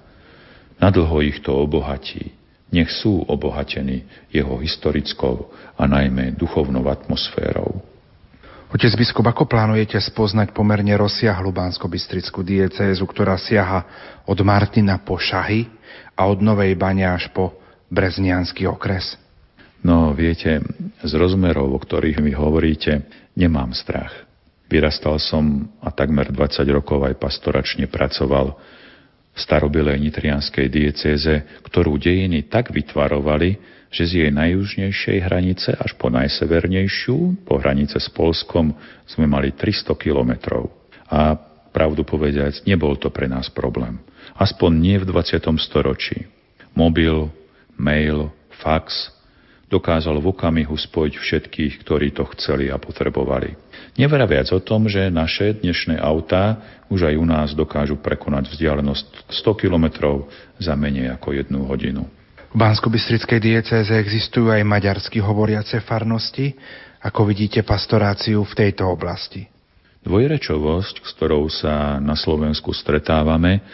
[0.77, 2.37] Nadlho ich to obohatí.
[2.73, 7.85] Nech sú obohatení jeho historickou a najmä duchovnou atmosférou.
[8.73, 13.85] Otec biskup, ako plánujete spoznať pomerne rozsiahlu Bansko-Bystrickú diecézu, ktorá siaha
[14.25, 15.69] od Martina po Šahy
[16.17, 17.53] a od Novej Bane až po
[17.93, 19.22] Breznianský okres?
[19.83, 20.63] No, viete,
[21.03, 23.03] z rozmerov, o ktorých mi hovoríte,
[23.35, 24.15] nemám strach.
[24.71, 28.55] Vyrastal som a takmer 20 rokov aj pastoračne pracoval
[29.33, 33.59] v starobilej nitrianskej diecéze, ktorú dejiny tak vytvarovali,
[33.93, 38.73] že z jej najjužnejšej hranice až po najsevernejšiu, po hranice s Polskom,
[39.05, 40.73] sme mali 300 kilometrov.
[41.13, 41.37] A
[41.75, 44.01] pravdu povediac, nebol to pre nás problém.
[44.39, 45.43] Aspoň nie v 20.
[45.61, 46.25] storočí.
[46.73, 47.29] Mobil,
[47.77, 48.33] mail,
[48.65, 49.13] fax
[49.73, 53.57] dokázal v okamihu spojiť všetkých, ktorí to chceli a potrebovali.
[53.97, 56.61] Nevraviac o tom, že naše dnešné autá
[56.93, 60.29] už aj u nás dokážu prekonať vzdialenosť 100 kilometrov
[60.61, 62.05] za menej ako jednu hodinu.
[62.53, 62.93] V bansko
[63.41, 66.53] diecéze existujú aj maďarsky hovoriace farnosti.
[67.01, 69.49] Ako vidíte pastoráciu v tejto oblasti?
[70.05, 73.65] Dvojrečovosť, s ktorou sa na Slovensku stretávame,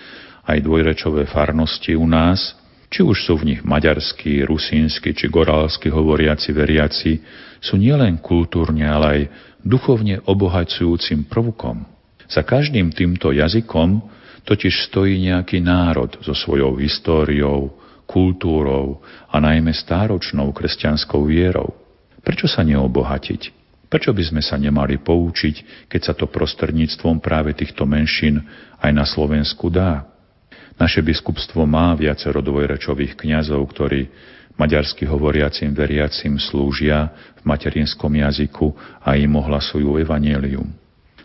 [0.47, 2.58] aj dvojrečové farnosti u nás,
[2.89, 7.13] či už sú v nich maďarskí, rusínsky či gorálsky hovoriaci veriaci,
[7.61, 9.21] sú nielen kultúrne, ale aj
[9.61, 11.85] duchovne obohacujúcim prvkom.
[12.29, 14.01] Za každým týmto jazykom
[14.45, 17.77] totiž stojí nejaký národ so svojou históriou,
[18.09, 21.77] kultúrou a najmä stáročnou kresťanskou vierou.
[22.25, 23.53] Prečo sa neobohatiť?
[23.89, 28.45] Prečo by sme sa nemali poučiť, keď sa to prostredníctvom práve týchto menšín
[28.81, 30.05] aj na Slovensku dá?
[30.79, 34.07] Naše biskupstvo má viacero dvojrečových kňazov, ktorí
[34.55, 40.71] maďarsky hovoriacim veriacim slúžia v materinskom jazyku a im ohlasujú evanelium.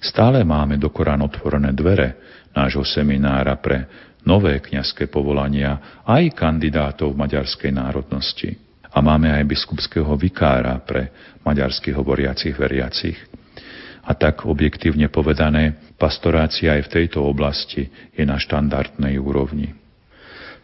[0.02, 2.18] Stále máme do Korán otvorené dvere
[2.54, 3.86] nášho seminára pre
[4.26, 8.58] nové kňazské povolania aj kandidátov maďarskej národnosti.
[8.94, 11.10] A máme aj biskupského vikára pre
[11.42, 13.18] maďarských hovoriacich veriacich.
[14.04, 19.72] A tak objektívne povedané, pastorácia aj v tejto oblasti je na štandardnej úrovni.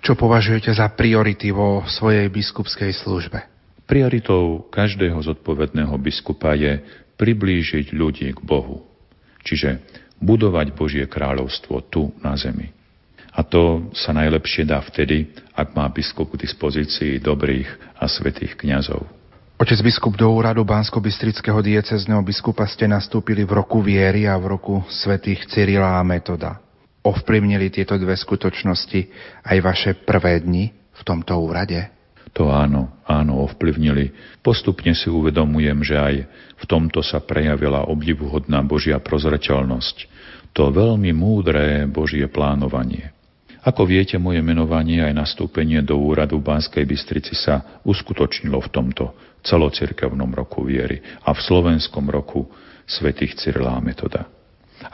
[0.04, 3.39] Čo považujete za priority vo svojej biskupskej službe?
[3.88, 6.84] Prioritou každého zodpovedného biskupa je
[7.15, 8.84] priblížiť ľudí k Bohu,
[9.47, 9.80] čiže
[10.19, 12.75] budovať Božie kráľovstvo tu na zemi.
[13.32, 19.19] A to sa najlepšie dá vtedy, ak má biskup k dispozícii dobrých a svetých kňazov.
[19.60, 24.88] Otec biskup do úradu Bansko-Bystrického diecezneho biskupa ste nastúpili v roku viery a v roku
[24.88, 26.63] svetých Cyrila a Metoda.
[27.04, 29.12] Ovplyvnili tieto dve skutočnosti
[29.43, 31.91] aj vaše prvé dni v tomto úrade?
[32.39, 34.15] To áno, áno, ovplyvnili.
[34.39, 36.15] Postupne si uvedomujem, že aj
[36.56, 40.08] v tomto sa prejavila obdivuhodná Božia prozreteľnosť.
[40.56, 43.12] To veľmi múdre Božie plánovanie.
[43.60, 49.12] Ako viete, moje menovanie aj nastúpenie do úradu v Banskej Bystrici sa uskutočnilo v tomto
[49.44, 52.48] celocirkevnom roku viery a v slovenskom roku
[52.88, 54.31] svetých Cyrila Metoda.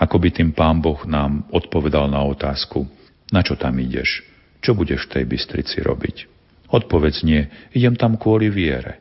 [0.02, 2.90] Ako by tým pán Boh nám odpovedal na otázku,
[3.30, 4.26] na čo tam ideš,
[4.66, 6.18] čo budeš v tej Bystrici robiť.
[6.74, 8.98] Odpovedz nie, idem tam kvôli viere.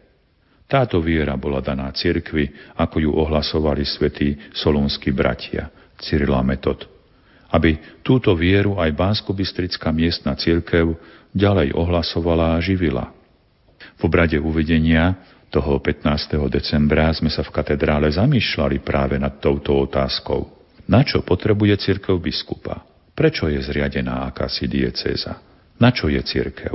[0.68, 6.93] Táto viera bola daná cirkvi, ako ju ohlasovali svätí solúnsky bratia, Cyrila Metod
[7.54, 9.30] aby túto vieru aj bánsko
[9.94, 10.98] miestna cirkev
[11.30, 13.14] ďalej ohlasovala a živila.
[13.94, 15.14] V obrade uvedenia
[15.54, 16.50] toho 15.
[16.50, 20.50] decembra sme sa v katedrále zamýšľali práve nad touto otázkou.
[20.90, 22.82] Na čo potrebuje cirkev biskupa?
[23.14, 25.38] Prečo je zriadená akási diecéza?
[25.78, 26.74] Na čo je cirkev?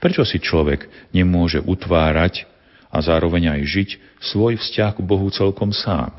[0.00, 2.48] Prečo si človek nemôže utvárať
[2.88, 3.90] a zároveň aj žiť
[4.24, 6.10] svoj vzťah k Bohu celkom sám?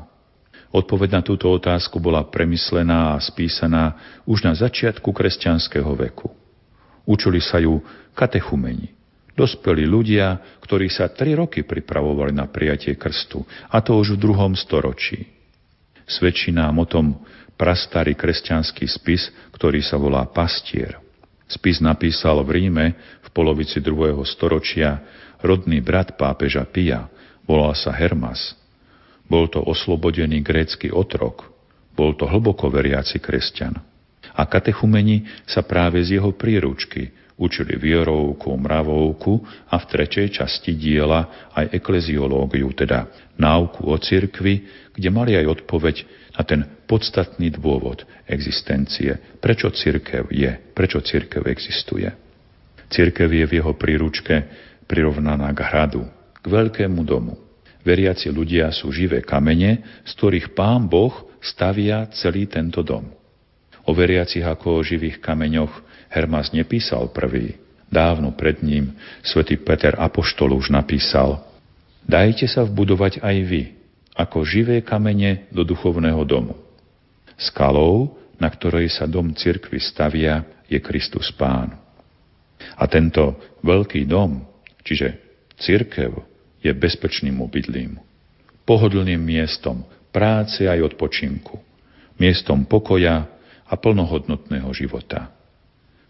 [0.74, 3.94] Odpoveď na túto otázku bola premyslená a spísaná
[4.26, 6.34] už na začiatku kresťanského veku.
[7.06, 7.78] Učili sa ju
[8.10, 8.90] katechumeni,
[9.38, 14.58] dospelí ľudia, ktorí sa tri roky pripravovali na prijatie krstu, a to už v druhom
[14.58, 15.30] storočí.
[16.10, 17.22] Svedčí nám o tom
[17.54, 20.98] prastarý kresťanský spis, ktorý sa volá Pastier.
[21.46, 22.86] Spis napísal v Ríme
[23.22, 24.98] v polovici druhého storočia
[25.38, 27.06] rodný brat pápeža Pia,
[27.46, 28.63] volal sa Hermas.
[29.24, 31.48] Bol to oslobodený grécky otrok,
[31.96, 33.78] bol to hlboko veriaci kresťan.
[34.34, 41.50] A katechumeni sa práve z jeho príručky učili vierovku, mravovku a v tretej časti diela
[41.54, 45.96] aj ekleziológiu, teda náuku o cirkvi, kde mali aj odpoveď
[46.34, 52.06] na ten podstatný dôvod existencie, prečo cirkev je, prečo cirkev existuje.
[52.90, 54.34] Cirkev je v jeho príručke
[54.86, 56.06] prirovnaná k hradu,
[56.38, 57.43] k veľkému domu.
[57.84, 61.12] Veriaci ľudia sú živé kamene, z ktorých pán Boh
[61.44, 63.04] stavia celý tento dom.
[63.84, 67.60] O veriacich ako o živých kameňoch Hermas nepísal prvý.
[67.92, 71.44] Dávno pred ním svätý Peter Apoštol už napísal
[72.04, 73.62] Dajte sa vbudovať aj vy,
[74.16, 76.56] ako živé kamene do duchovného domu.
[77.36, 81.76] Skalou, na ktorej sa dom cirkvy stavia, je Kristus Pán.
[82.76, 84.44] A tento veľký dom,
[84.80, 85.16] čiže
[85.60, 86.33] cirkev,
[86.64, 88.00] je bezpečným obydlím.
[88.64, 91.60] Pohodlným miestom práce aj odpočinku.
[92.16, 93.28] Miestom pokoja
[93.68, 95.28] a plnohodnotného života.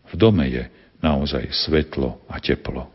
[0.07, 0.63] V dome je
[1.03, 2.87] naozaj svetlo a teplo.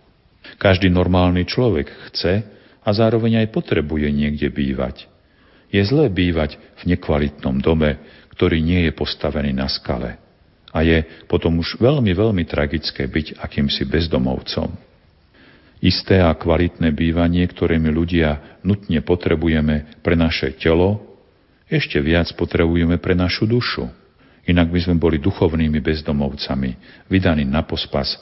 [0.55, 2.47] Každý normálny človek chce
[2.79, 5.05] a zároveň aj potrebuje niekde bývať.
[5.69, 7.99] Je zlé bývať v nekvalitnom dome,
[8.33, 10.17] ktorý nie je postavený na skale.
[10.71, 14.88] A je potom už veľmi, veľmi tragické byť akýmsi bezdomovcom.
[15.79, 21.09] Isté a kvalitné bývanie, ktoré my ľudia nutne potrebujeme pre naše telo,
[21.69, 23.87] ešte viac potrebujeme pre našu dušu.
[24.49, 26.71] Inak by sme boli duchovnými bezdomovcami,
[27.07, 28.17] vydaní na pospas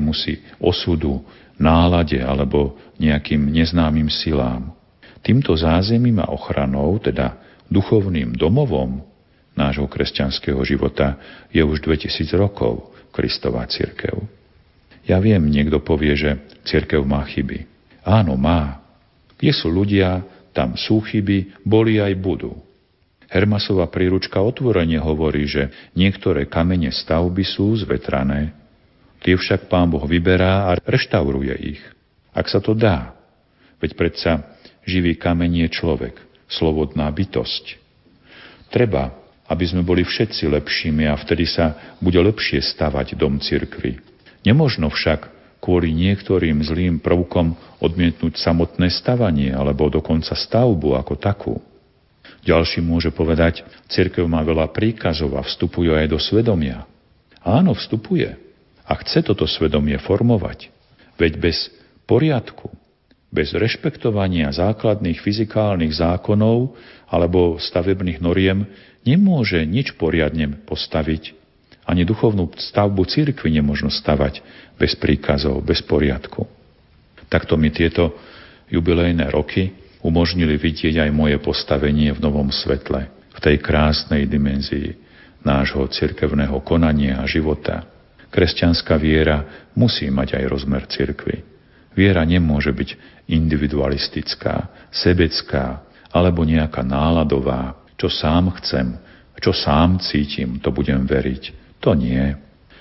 [0.00, 1.20] musí osudu,
[1.60, 4.72] nálade alebo nejakým neznámym silám.
[5.20, 7.36] Týmto zázemím a ochranou, teda
[7.68, 9.04] duchovným domovom
[9.52, 11.20] nášho kresťanského života,
[11.52, 14.16] je už 2000 rokov Kristová církev.
[15.06, 17.62] Ja viem, niekto povie, že cirkev má chyby.
[18.02, 18.82] Áno, má.
[19.38, 22.58] Kde sú ľudia, tam sú chyby, boli aj budú.
[23.26, 28.54] Hermasová príručka otvorene hovorí, že niektoré kamene stavby sú zvetrané.
[29.22, 31.82] Tie však pán Boh vyberá a reštauruje ich.
[32.30, 33.14] Ak sa to dá.
[33.82, 34.32] Veď predsa
[34.86, 36.14] živý kameň je človek,
[36.46, 37.82] slobodná bytosť.
[38.70, 39.10] Treba,
[39.50, 44.15] aby sme boli všetci lepšími a vtedy sa bude lepšie stavať dom cirkvy.
[44.46, 45.26] Nemožno však
[45.58, 51.54] kvôli niektorým zlým prvkom odmietnúť samotné stavanie alebo dokonca stavbu ako takú.
[52.46, 56.86] Ďalší môže povedať, cirkev má veľa príkazov a vstupuje aj do svedomia.
[57.42, 58.30] Áno, vstupuje.
[58.86, 60.70] A chce toto svedomie formovať.
[61.18, 61.66] Veď bez
[62.06, 62.70] poriadku,
[63.34, 66.78] bez rešpektovania základných fyzikálnych zákonov
[67.10, 68.62] alebo stavebných noriem
[69.02, 71.45] nemôže nič poriadne postaviť
[71.86, 74.42] ani duchovnú stavbu církvy nemožno stavať
[74.74, 76.44] bez príkazov, bez poriadku.
[77.30, 78.18] Takto mi tieto
[78.70, 79.70] jubilejné roky
[80.02, 84.98] umožnili vidieť aj moje postavenie v novom svetle, v tej krásnej dimenzii
[85.46, 87.86] nášho cirkevného konania a života.
[88.30, 91.46] Kresťanská viera musí mať aj rozmer cirkvy.
[91.94, 92.90] Viera nemôže byť
[93.30, 98.98] individualistická, sebecká alebo nejaká náladová, čo sám chcem,
[99.40, 101.65] čo sám cítim, to budem veriť.
[101.84, 102.34] To nie.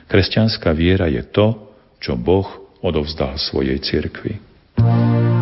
[0.06, 2.48] Kresťanská viera je to, čo Boh
[2.86, 4.38] odovzdal svojej cirkvi.
[4.78, 5.35] čas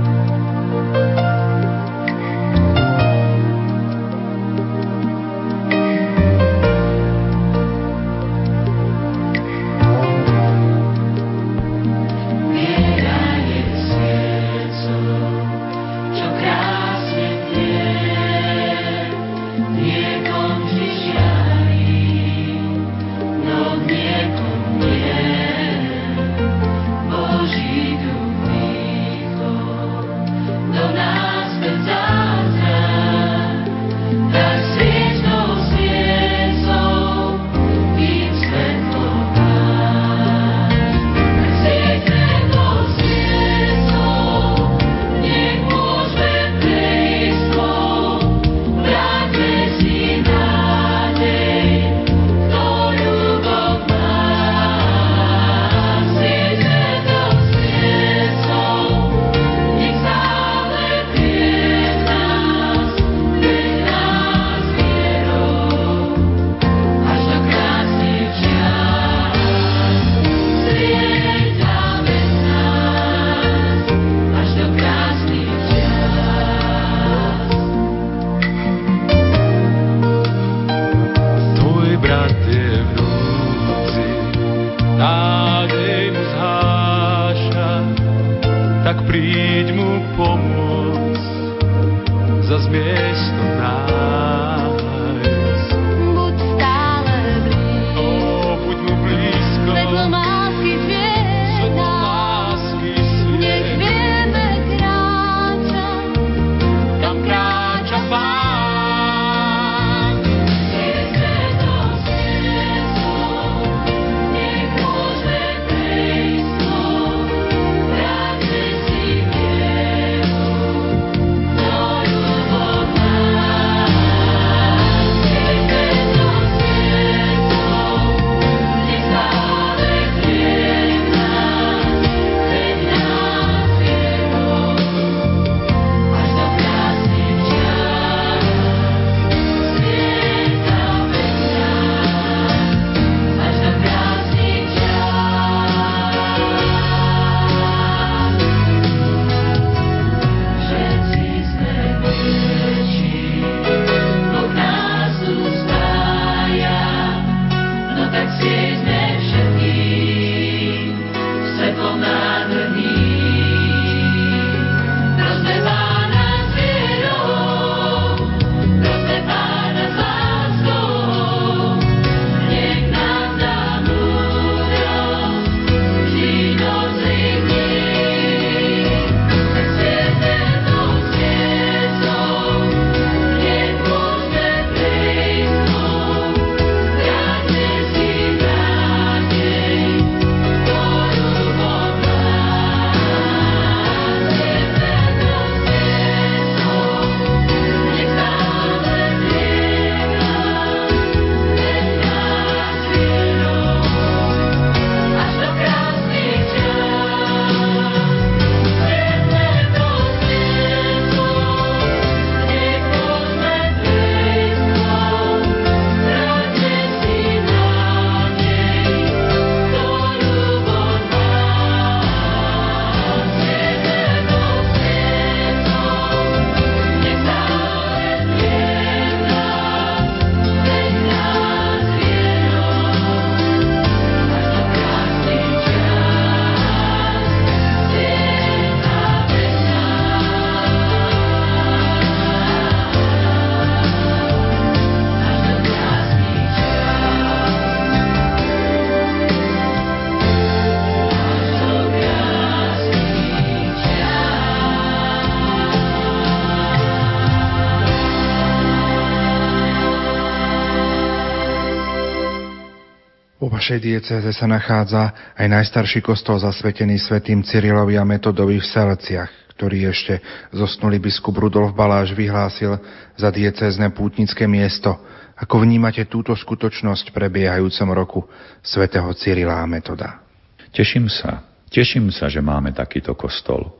[263.73, 269.49] Vo vašej diecéze sa nachádza aj najstarší kostol zasvetený svätým Cyrilovi a Metodovi v Selciach,
[269.57, 270.21] ktorý ešte
[270.53, 272.77] zosnulý biskup Rudolf Baláš vyhlásil
[273.17, 274.93] za diecézne pútnické miesto.
[275.41, 278.21] Ako vnímate túto skutočnosť prebiehajúcom roku
[278.61, 280.21] svätého Cyrila a Metoda?
[280.69, 281.41] Teším sa.
[281.73, 283.73] Teším sa, že máme takýto kostol.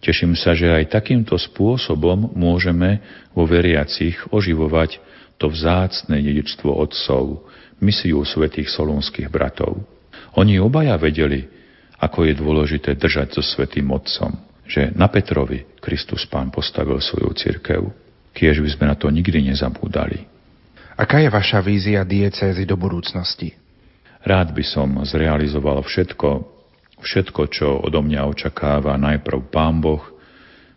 [0.00, 3.04] Teším sa, že aj takýmto spôsobom môžeme
[3.36, 4.96] vo veriacich oživovať
[5.36, 7.49] to vzácne dedičstvo otcov,
[7.80, 9.80] misiu svätých solúnskych bratov.
[10.38, 11.48] Oni obaja vedeli,
[12.00, 14.32] ako je dôležité držať so svätým Otcom,
[14.64, 17.90] že na Petrovi Kristus Pán postavil svoju cirkev.
[18.30, 20.22] Kiež by sme na to nikdy nezabúdali.
[20.94, 23.56] Aká je vaša vízia diecézy do budúcnosti?
[24.22, 26.28] Rád by som zrealizoval všetko,
[27.00, 30.04] všetko, čo odo mňa očakáva najprv Pán Boh,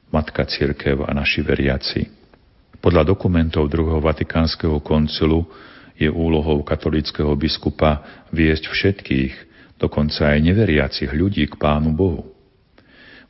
[0.09, 2.01] Matka Cirkev a naši veriaci.
[2.79, 5.43] Podľa dokumentov druhého Vatikánskeho koncilu
[5.97, 9.33] je úlohou katolického biskupa viesť všetkých,
[9.77, 12.33] dokonca aj neveriacich ľudí k Pánu Bohu.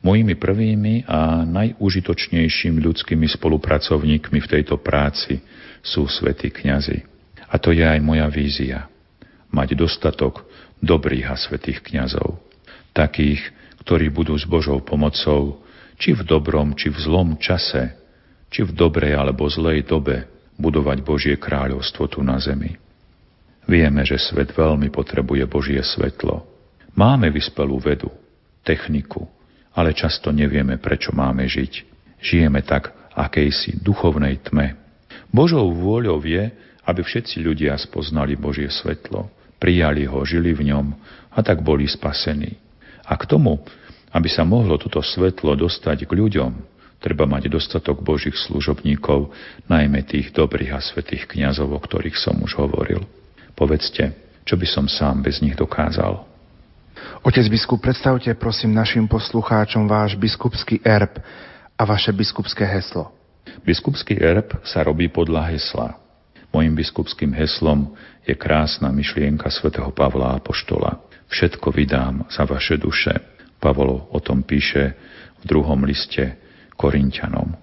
[0.04, 5.40] Mojimi prvými a najúžitočnejšími ľudskými spolupracovníkmi v tejto práci
[5.80, 7.00] sú svätí kňazi.
[7.48, 8.84] A to je aj moja vízia.
[9.48, 10.44] Mať dostatok
[10.84, 12.36] dobrých a svetých kňazov.
[12.92, 13.40] Takých,
[13.80, 15.64] ktorí budú s Božou pomocou,
[15.96, 17.96] či v dobrom, či v zlom čase,
[18.52, 22.78] či v dobrej alebo zlej dobe, budovať Božie kráľovstvo tu na zemi.
[23.64, 26.44] Vieme, že svet veľmi potrebuje Božie svetlo.
[26.94, 28.12] Máme vyspelú vedu,
[28.62, 29.26] techniku,
[29.74, 31.72] ale často nevieme, prečo máme žiť.
[32.20, 34.76] Žijeme tak akejsi duchovnej tme.
[35.34, 36.52] Božou vôľou je,
[36.84, 40.86] aby všetci ľudia spoznali Božie svetlo, prijali ho, žili v ňom
[41.32, 42.60] a tak boli spasení.
[43.08, 43.64] A k tomu,
[44.14, 46.52] aby sa mohlo toto svetlo dostať k ľuďom,
[47.02, 49.32] Treba mať dostatok Božích služobníkov,
[49.68, 53.04] najmä tých dobrých a svetých kňazov, o ktorých som už hovoril.
[53.54, 54.14] Povedzte,
[54.44, 56.24] čo by som sám bez nich dokázal.
[57.24, 61.20] Otec biskup, predstavte prosím našim poslucháčom váš biskupský erb
[61.74, 63.10] a vaše biskupské heslo.
[63.64, 65.96] Biskupský erb sa robí podľa hesla.
[66.54, 71.02] Mojím biskupským heslom je krásna myšlienka svätého Pavla Apoštola.
[71.28, 73.10] Všetko vydám za vaše duše.
[73.58, 74.94] Pavol o tom píše
[75.40, 76.36] v druhom liste
[76.74, 77.54] Korintianom.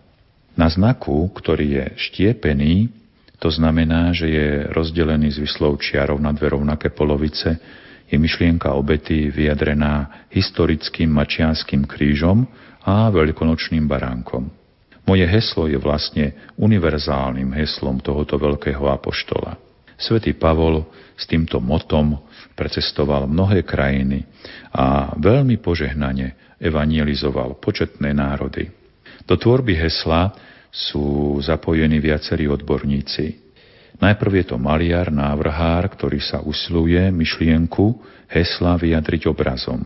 [0.56, 2.92] Na znaku, ktorý je štiepený,
[3.42, 7.58] to znamená, že je rozdelený z vyslov čiarov na dve rovnaké polovice,
[8.12, 12.44] je myšlienka obety vyjadrená historickým mačianským krížom
[12.84, 14.52] a veľkonočným baránkom.
[15.08, 19.58] Moje heslo je vlastne univerzálnym heslom tohoto veľkého apoštola.
[19.98, 20.86] Svetý Pavol
[21.18, 22.20] s týmto motom
[22.54, 24.26] precestoval mnohé krajiny
[24.74, 28.81] a veľmi požehnane evangelizoval početné národy.
[29.26, 30.34] Do tvorby hesla
[30.72, 33.38] sú zapojení viacerí odborníci.
[34.02, 38.02] Najprv je to maliar, návrhár, ktorý sa usiluje myšlienku
[38.32, 39.86] hesla vyjadriť obrazom.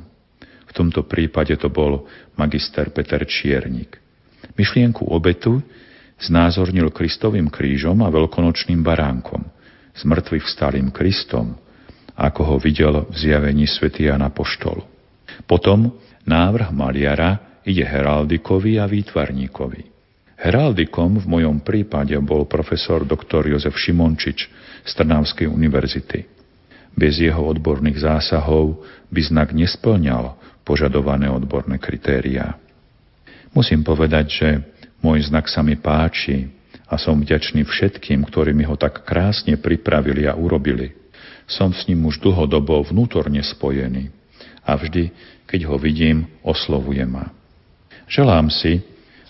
[0.65, 2.07] V tomto prípade to bol
[2.39, 3.99] magister Peter Čiernik.
[4.55, 5.59] Myšlienku obetu
[6.21, 9.43] znázornil Kristovým krížom a veľkonočným baránkom,
[9.91, 11.59] s mŕtvych vstalým Kristom,
[12.15, 14.79] ako ho videl v zjavení svätý Jan Apoštol.
[15.43, 15.91] Potom
[16.23, 19.81] návrh maliara ide heraldikovi a výtvarníkovi.
[20.35, 23.41] Heraldikom v mojom prípade bol profesor dr.
[23.49, 24.39] Jozef Šimončič
[24.85, 26.27] z Trnavskej univerzity.
[26.95, 32.55] Bez jeho odborných zásahov by znak nesplňal požadované odborné kritériá.
[33.51, 34.47] Musím povedať, že
[34.99, 36.51] môj znak sa mi páči
[36.85, 40.93] a som vďačný všetkým, ktorí mi ho tak krásne pripravili a urobili.
[41.47, 44.11] Som s ním už dlhodobo vnútorne spojený
[44.65, 45.13] a vždy,
[45.45, 47.31] keď ho vidím, oslovuje ma.
[48.05, 48.81] Želám si,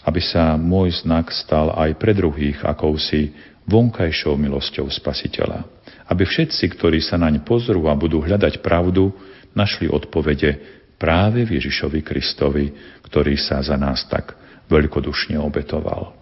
[0.05, 3.34] aby sa môj znak stal aj pre druhých akousi
[3.65, 5.65] vonkajšou milosťou Spasiteľa.
[6.05, 9.09] Aby všetci, ktorí sa naň pozrú a budú hľadať pravdu,
[9.57, 10.61] našli odpovede
[11.01, 12.69] práve v Ježišovi Kristovi,
[13.09, 14.38] ktorý sa za nás tak
[14.69, 16.13] veľkodušne obetoval.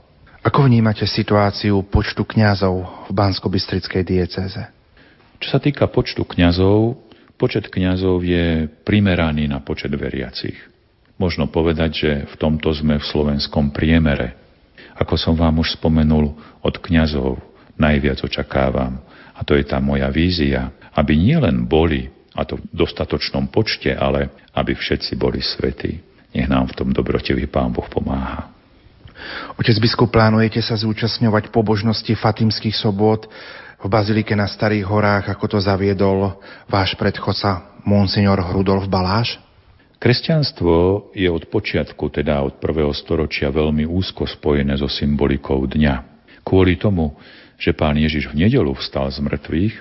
[0.43, 4.59] Ako vnímate situáciu počtu kňazov v Bansko-Bystrickej diecéze?
[5.39, 6.99] Čo sa týka počtu kňazov,
[7.35, 10.72] počet kňazov je primeraný na počet veriacich.
[11.17, 14.33] Možno povedať, že v tomto sme v slovenskom priemere.
[14.97, 16.33] Ako som vám už spomenul,
[16.63, 17.37] od kňazov
[17.77, 19.01] najviac očakávam.
[19.33, 24.29] A to je tá moja vízia, aby nielen boli, a to v dostatočnom počte, ale
[24.53, 26.01] aby všetci boli svetí.
[26.33, 28.49] Nech nám v tom dobrotivý Pán Boh pomáha.
[29.57, 33.29] Otec biskup, plánujete sa zúčastňovať pobožnosti Fatimských sobot
[33.77, 39.37] v Bazilike na Starých horách, ako to zaviedol váš predchodca Monsignor Rudolf Baláš?
[40.03, 46.27] Kresťanstvo je od počiatku, teda od prvého storočia, veľmi úzko spojené so symbolikou dňa.
[46.43, 47.15] Kvôli tomu,
[47.55, 49.75] že pán Ježiš v nedelu vstal z mŕtvych,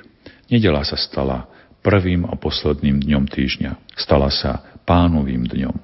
[0.47, 1.51] nedela sa stala
[1.83, 3.99] prvým a posledným dňom týždňa.
[3.99, 5.75] Stala sa pánovým dňom.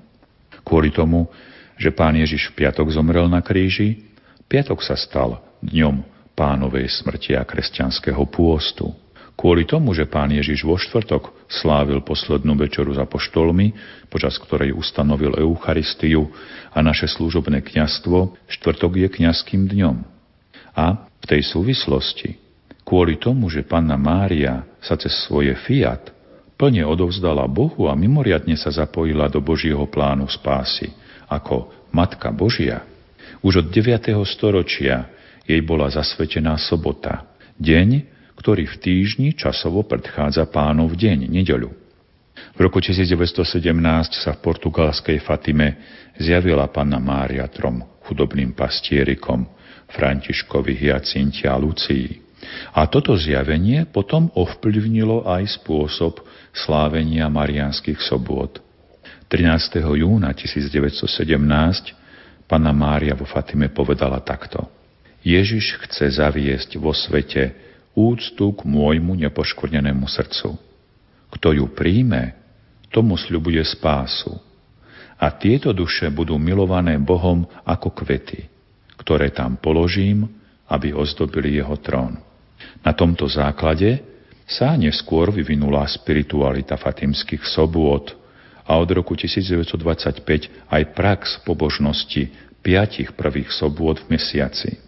[0.63, 1.27] Kvôli tomu,
[1.75, 4.07] že pán Ježiš v piatok zomrel na kríži,
[4.47, 6.07] piatok sa stal dňom
[6.39, 8.95] pánovej smrti a kresťanského pôstu.
[9.39, 13.71] Kvôli tomu, že pán Ježiš vo štvrtok slávil poslednú večeru za poštolmi,
[14.11, 16.27] počas ktorej ustanovil Eucharistiu
[16.75, 20.03] a naše služobné kňastvo, štvrtok je kňazským dňom.
[20.75, 22.35] A v tej súvislosti,
[22.83, 26.11] kvôli tomu, že panna Mária sa cez svoje fiat
[26.59, 30.91] plne odovzdala Bohu a mimoriadne sa zapojila do Božieho plánu spásy
[31.31, 32.83] ako Matka Božia,
[33.39, 34.11] už od 9.
[34.27, 35.07] storočia
[35.47, 37.23] jej bola zasvetená sobota,
[37.63, 41.75] deň, ktorý v týždni časovo predchádza pánov deň, nedeľu.
[42.55, 43.51] V roku 1917
[44.15, 45.75] sa v portugalskej Fatime
[46.15, 49.43] zjavila panna Mária trom chudobným pastierikom
[49.91, 52.23] Františkovi Hyacinti a Lucii.
[52.79, 56.23] A toto zjavenie potom ovplyvnilo aj spôsob
[56.55, 58.63] slávenia marianských sobôd.
[59.29, 59.83] 13.
[59.83, 61.05] júna 1917
[62.49, 64.65] panna Mária vo Fatime povedala takto.
[65.21, 67.68] Ježiš chce zaviesť vo svete
[67.99, 70.55] úctu k môjmu nepoškvrnenému srdcu.
[71.35, 72.39] Kto ju príjme,
[72.95, 74.39] tomu sľubuje spásu.
[75.19, 78.47] A tieto duše budú milované Bohom ako kvety,
[79.03, 80.31] ktoré tam položím,
[80.71, 82.23] aby ozdobili jeho trón.
[82.87, 83.99] Na tomto základe
[84.47, 88.15] sa neskôr vyvinula spiritualita fatimských sobôd
[88.63, 92.31] a od roku 1925 aj prax pobožnosti
[92.63, 94.79] piatich prvých sobôd v mesiaci.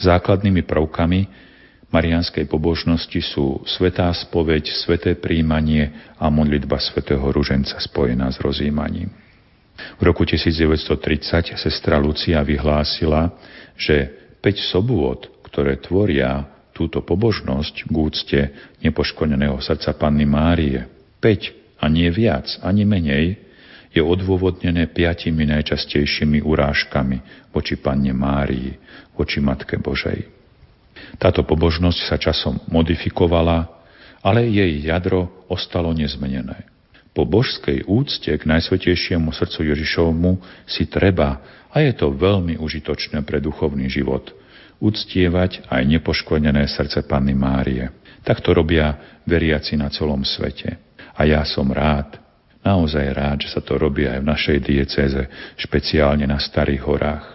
[0.00, 1.47] Základnými prvkami
[1.88, 9.08] marianskej pobožnosti sú svetá spoveď, sveté príjmanie a modlitba svätého Ruženca spojená s rozjímaním.
[9.96, 13.30] V roku 1930 sestra Lucia vyhlásila,
[13.78, 14.10] že
[14.42, 18.40] 5 sobôd, ktoré tvoria túto pobožnosť k úcte
[18.82, 20.86] nepoškodeného srdca Panny Márie,
[21.22, 23.38] 5 a nie viac, ani menej,
[23.88, 28.76] je odôvodnené piatimi najčastejšími urážkami voči Panne Márii,
[29.16, 30.37] voči Matke Božej.
[31.16, 33.64] Táto pobožnosť sa časom modifikovala,
[34.20, 36.68] ale jej jadro ostalo nezmenené.
[37.16, 40.30] Po božskej úcte k Najsvetejšiemu srdcu Ježišovmu
[40.68, 41.40] si treba,
[41.72, 44.30] a je to veľmi užitočné pre duchovný život,
[44.78, 47.90] uctievať aj nepoškodené srdce Panny Márie.
[48.22, 50.78] Tak to robia veriaci na celom svete.
[51.18, 52.22] A ja som rád,
[52.62, 55.22] naozaj rád, že sa to robí aj v našej diecéze,
[55.58, 57.26] špeciálne na Starých horách.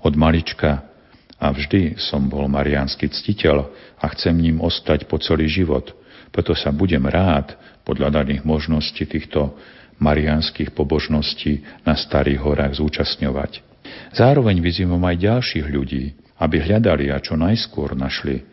[0.00, 0.95] Od malička
[1.36, 3.68] a vždy som bol mariánsky ctiteľ
[4.00, 5.92] a chcem ním ostať po celý život.
[6.32, 9.54] Preto sa budem rád podľa daných možností týchto
[10.00, 13.64] mariánskych pobožností na Starých horách zúčastňovať.
[14.12, 18.44] Zároveň vyzývam aj ďalších ľudí, aby hľadali a čo najskôr našli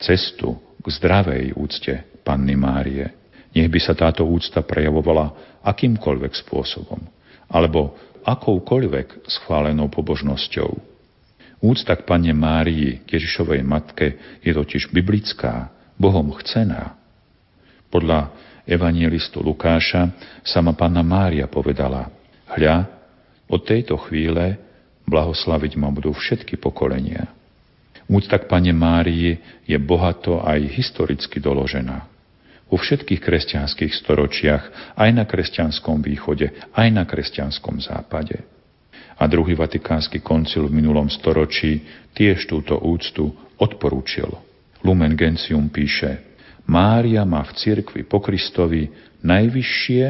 [0.00, 1.92] cestu k zdravej úcte
[2.24, 3.12] Panny Márie.
[3.52, 7.00] Nech by sa táto úcta prejavovala akýmkoľvek spôsobom,
[7.50, 10.97] alebo akoukoľvek schválenou pobožnosťou.
[11.58, 14.14] Úcta k Panne Márii, Ježišovej matke,
[14.46, 16.94] je totiž biblická, Bohom chcená.
[17.90, 18.30] Podľa
[18.62, 20.14] evangelistu Lukáša
[20.46, 22.14] sama Panna Mária povedala,
[22.54, 22.86] hľa,
[23.50, 24.60] od tejto chvíle
[25.08, 27.26] blahoslaviť ma budú všetky pokolenia.
[28.06, 29.36] Úcta k Pane Márii
[29.66, 32.06] je bohato aj historicky doložená.
[32.68, 38.44] Vo všetkých kresťanských storočiach, aj na kresťanskom východe, aj na kresťanskom západe.
[39.18, 41.82] A druhý vatikánsky koncil v minulom storočí
[42.14, 44.30] tiež túto úctu odporúčil.
[44.86, 46.22] Lumen Gentium píše,
[46.70, 48.86] Mária má v cirkvi po Kristovi
[49.26, 50.04] najvyššie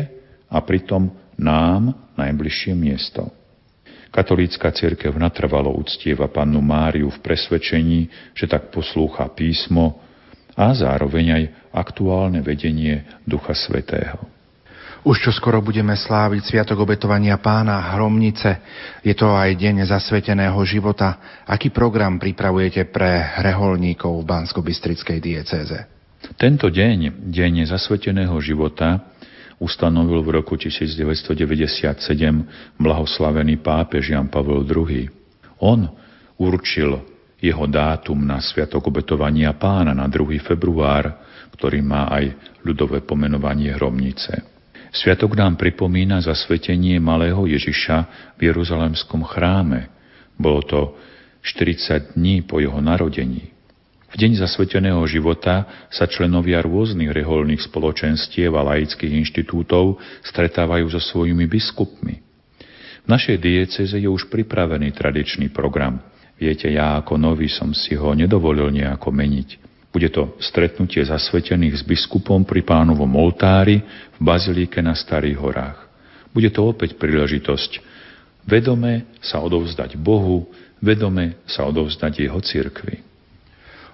[0.53, 1.09] a pritom
[1.41, 3.33] nám najbližšie miesto.
[4.09, 8.01] Katolícka cirkev natrvalo uctieva pannu Máriu v presvedčení,
[8.33, 10.01] že tak poslúcha písmo
[10.59, 14.38] a zároveň aj aktuálne vedenie Ducha Svetého.
[15.07, 18.59] Už čo skoro budeme sláviť Sviatok obetovania pána Hromnice.
[19.07, 21.41] Je to aj deň zasveteného života.
[21.47, 25.79] Aký program pripravujete pre reholníkov v Bansko-Bystrickej diecéze?
[26.35, 29.15] Tento deň, deň zasveteného života,
[29.63, 31.95] ustanovil v roku 1997
[32.75, 35.07] blahoslavený pápež Jan Pavel II.
[35.63, 35.87] On
[36.43, 37.07] určil
[37.39, 40.43] jeho dátum na Sviatok obetovania pána na 2.
[40.43, 41.23] február,
[41.55, 42.35] ktorý má aj
[42.67, 44.58] ľudové pomenovanie Hromnice.
[44.99, 47.97] Sviatok nám pripomína zasvetenie malého Ježiša
[48.35, 49.87] v Jeruzalemskom chráme.
[50.35, 50.81] Bolo to
[51.47, 53.47] 40 dní po jeho narodení.
[54.11, 61.47] V deň zasveteného života sa členovia rôznych reholných spoločenstiev a laických inštitútov stretávajú so svojimi
[61.47, 62.19] biskupmi.
[63.05, 66.03] V našej dieceze je už pripravený tradičný program.
[66.43, 69.68] Viete, ja ako nový som si ho nedovolil nejako meniť.
[69.89, 73.81] Bude to stretnutie zasvetených s biskupom pri pánovom oltári
[74.17, 75.79] v bazilíke na Starých horách.
[76.31, 77.81] Bude to opäť príležitosť
[78.49, 80.49] vedome sa odovzdať Bohu,
[80.81, 83.08] vedome sa odovzdať jeho cirkvi.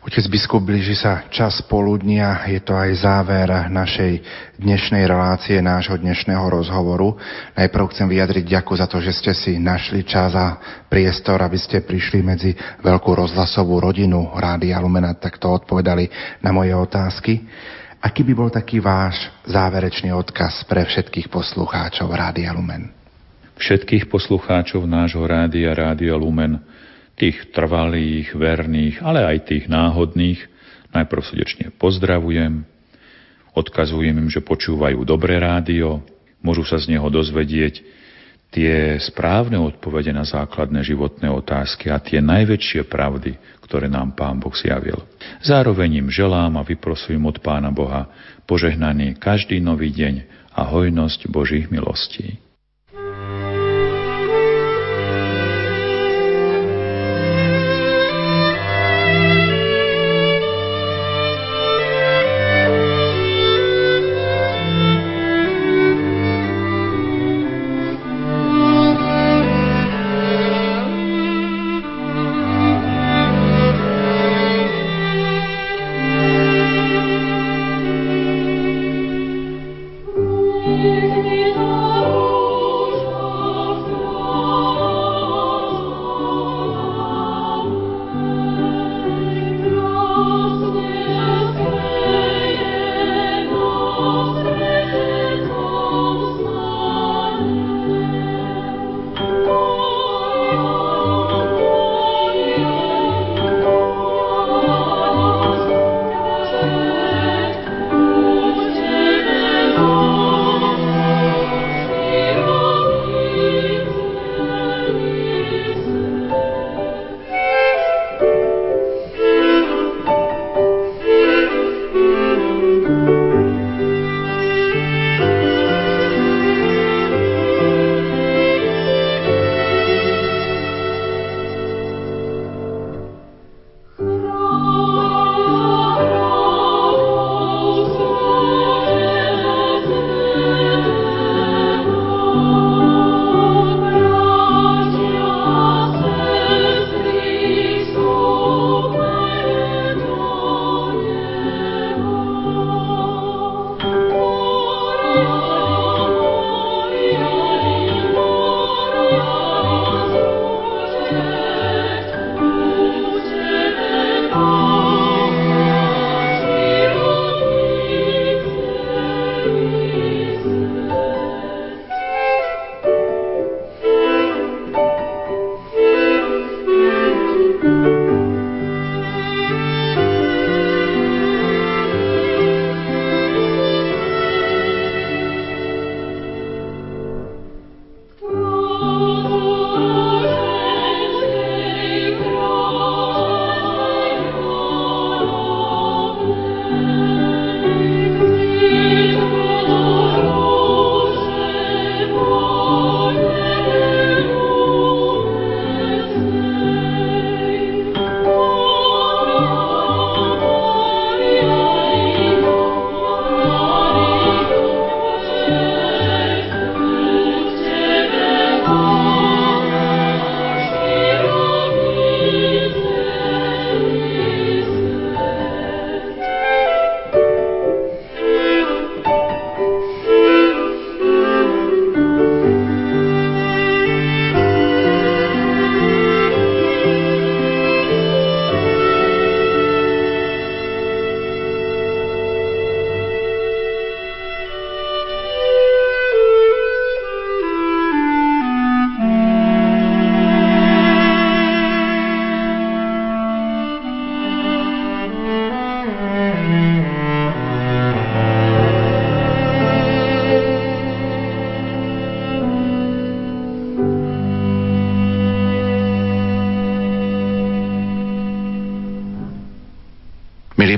[0.04, 4.20] Otec biskup, blíži sa čas poludnia, je to aj záver našej
[4.60, 7.16] dnešnej relácie, nášho dnešného rozhovoru.
[7.56, 10.60] Najprv chcem vyjadriť ďaku za to, že ste si našli čas a
[10.92, 12.52] priestor, aby ste prišli medzi
[12.84, 16.12] veľkú rozhlasovú rodinu Rádia Lumena, takto odpovedali
[16.44, 17.40] na moje otázky.
[18.04, 19.16] Aký by bol taký váš
[19.48, 22.92] záverečný odkaz pre všetkých poslucháčov Rádia Lumen?
[23.56, 26.60] Všetkých poslucháčov nášho Rádia Rádia Lumen
[27.14, 30.40] tých trvalých, verných, ale aj tých náhodných,
[30.90, 32.66] najprv srdečne pozdravujem,
[33.54, 36.02] odkazujem im, že počúvajú dobré rádio,
[36.42, 37.82] môžu sa z neho dozvedieť
[38.54, 43.34] tie správne odpovede na základné životné otázky a tie najväčšie pravdy,
[43.66, 45.02] ktoré nám Pán Boh zjavil.
[45.42, 48.06] Zároveň im želám a vyprosujem od Pána Boha
[48.46, 50.14] požehnaný každý nový deň
[50.54, 52.43] a hojnosť Božích milostí.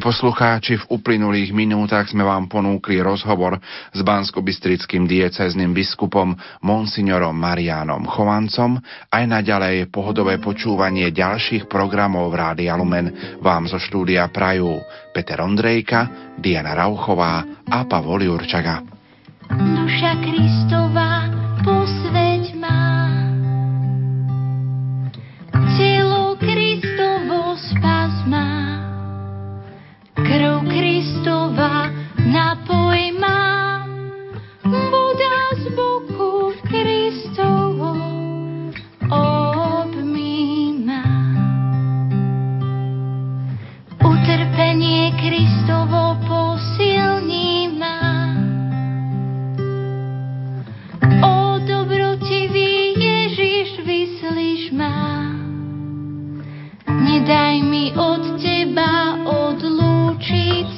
[0.07, 3.59] Poslucháči, v uplynulých minútach sme vám ponúkli rozhovor
[3.91, 6.31] s bansko-bystrickým diecezným biskupom
[6.63, 8.79] Monsignorom Marianom Chovancom.
[9.11, 13.11] Aj naďalej pohodové počúvanie ďalších programov Rádia Lumen
[13.43, 14.79] vám zo štúdia Prajú
[15.11, 18.87] Peter Ondrejka, Diana Rauchová a Pavol Jurčaga.
[19.51, 21.27] Duša Kristova
[21.67, 22.96] posveď má.
[45.67, 48.31] Kristovo posilní ma.
[51.27, 55.27] O dobrotivý Ježiš, vyslíš ma.
[56.87, 60.76] Nedaj mi od teba odlúčiť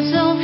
[0.00, 0.39] By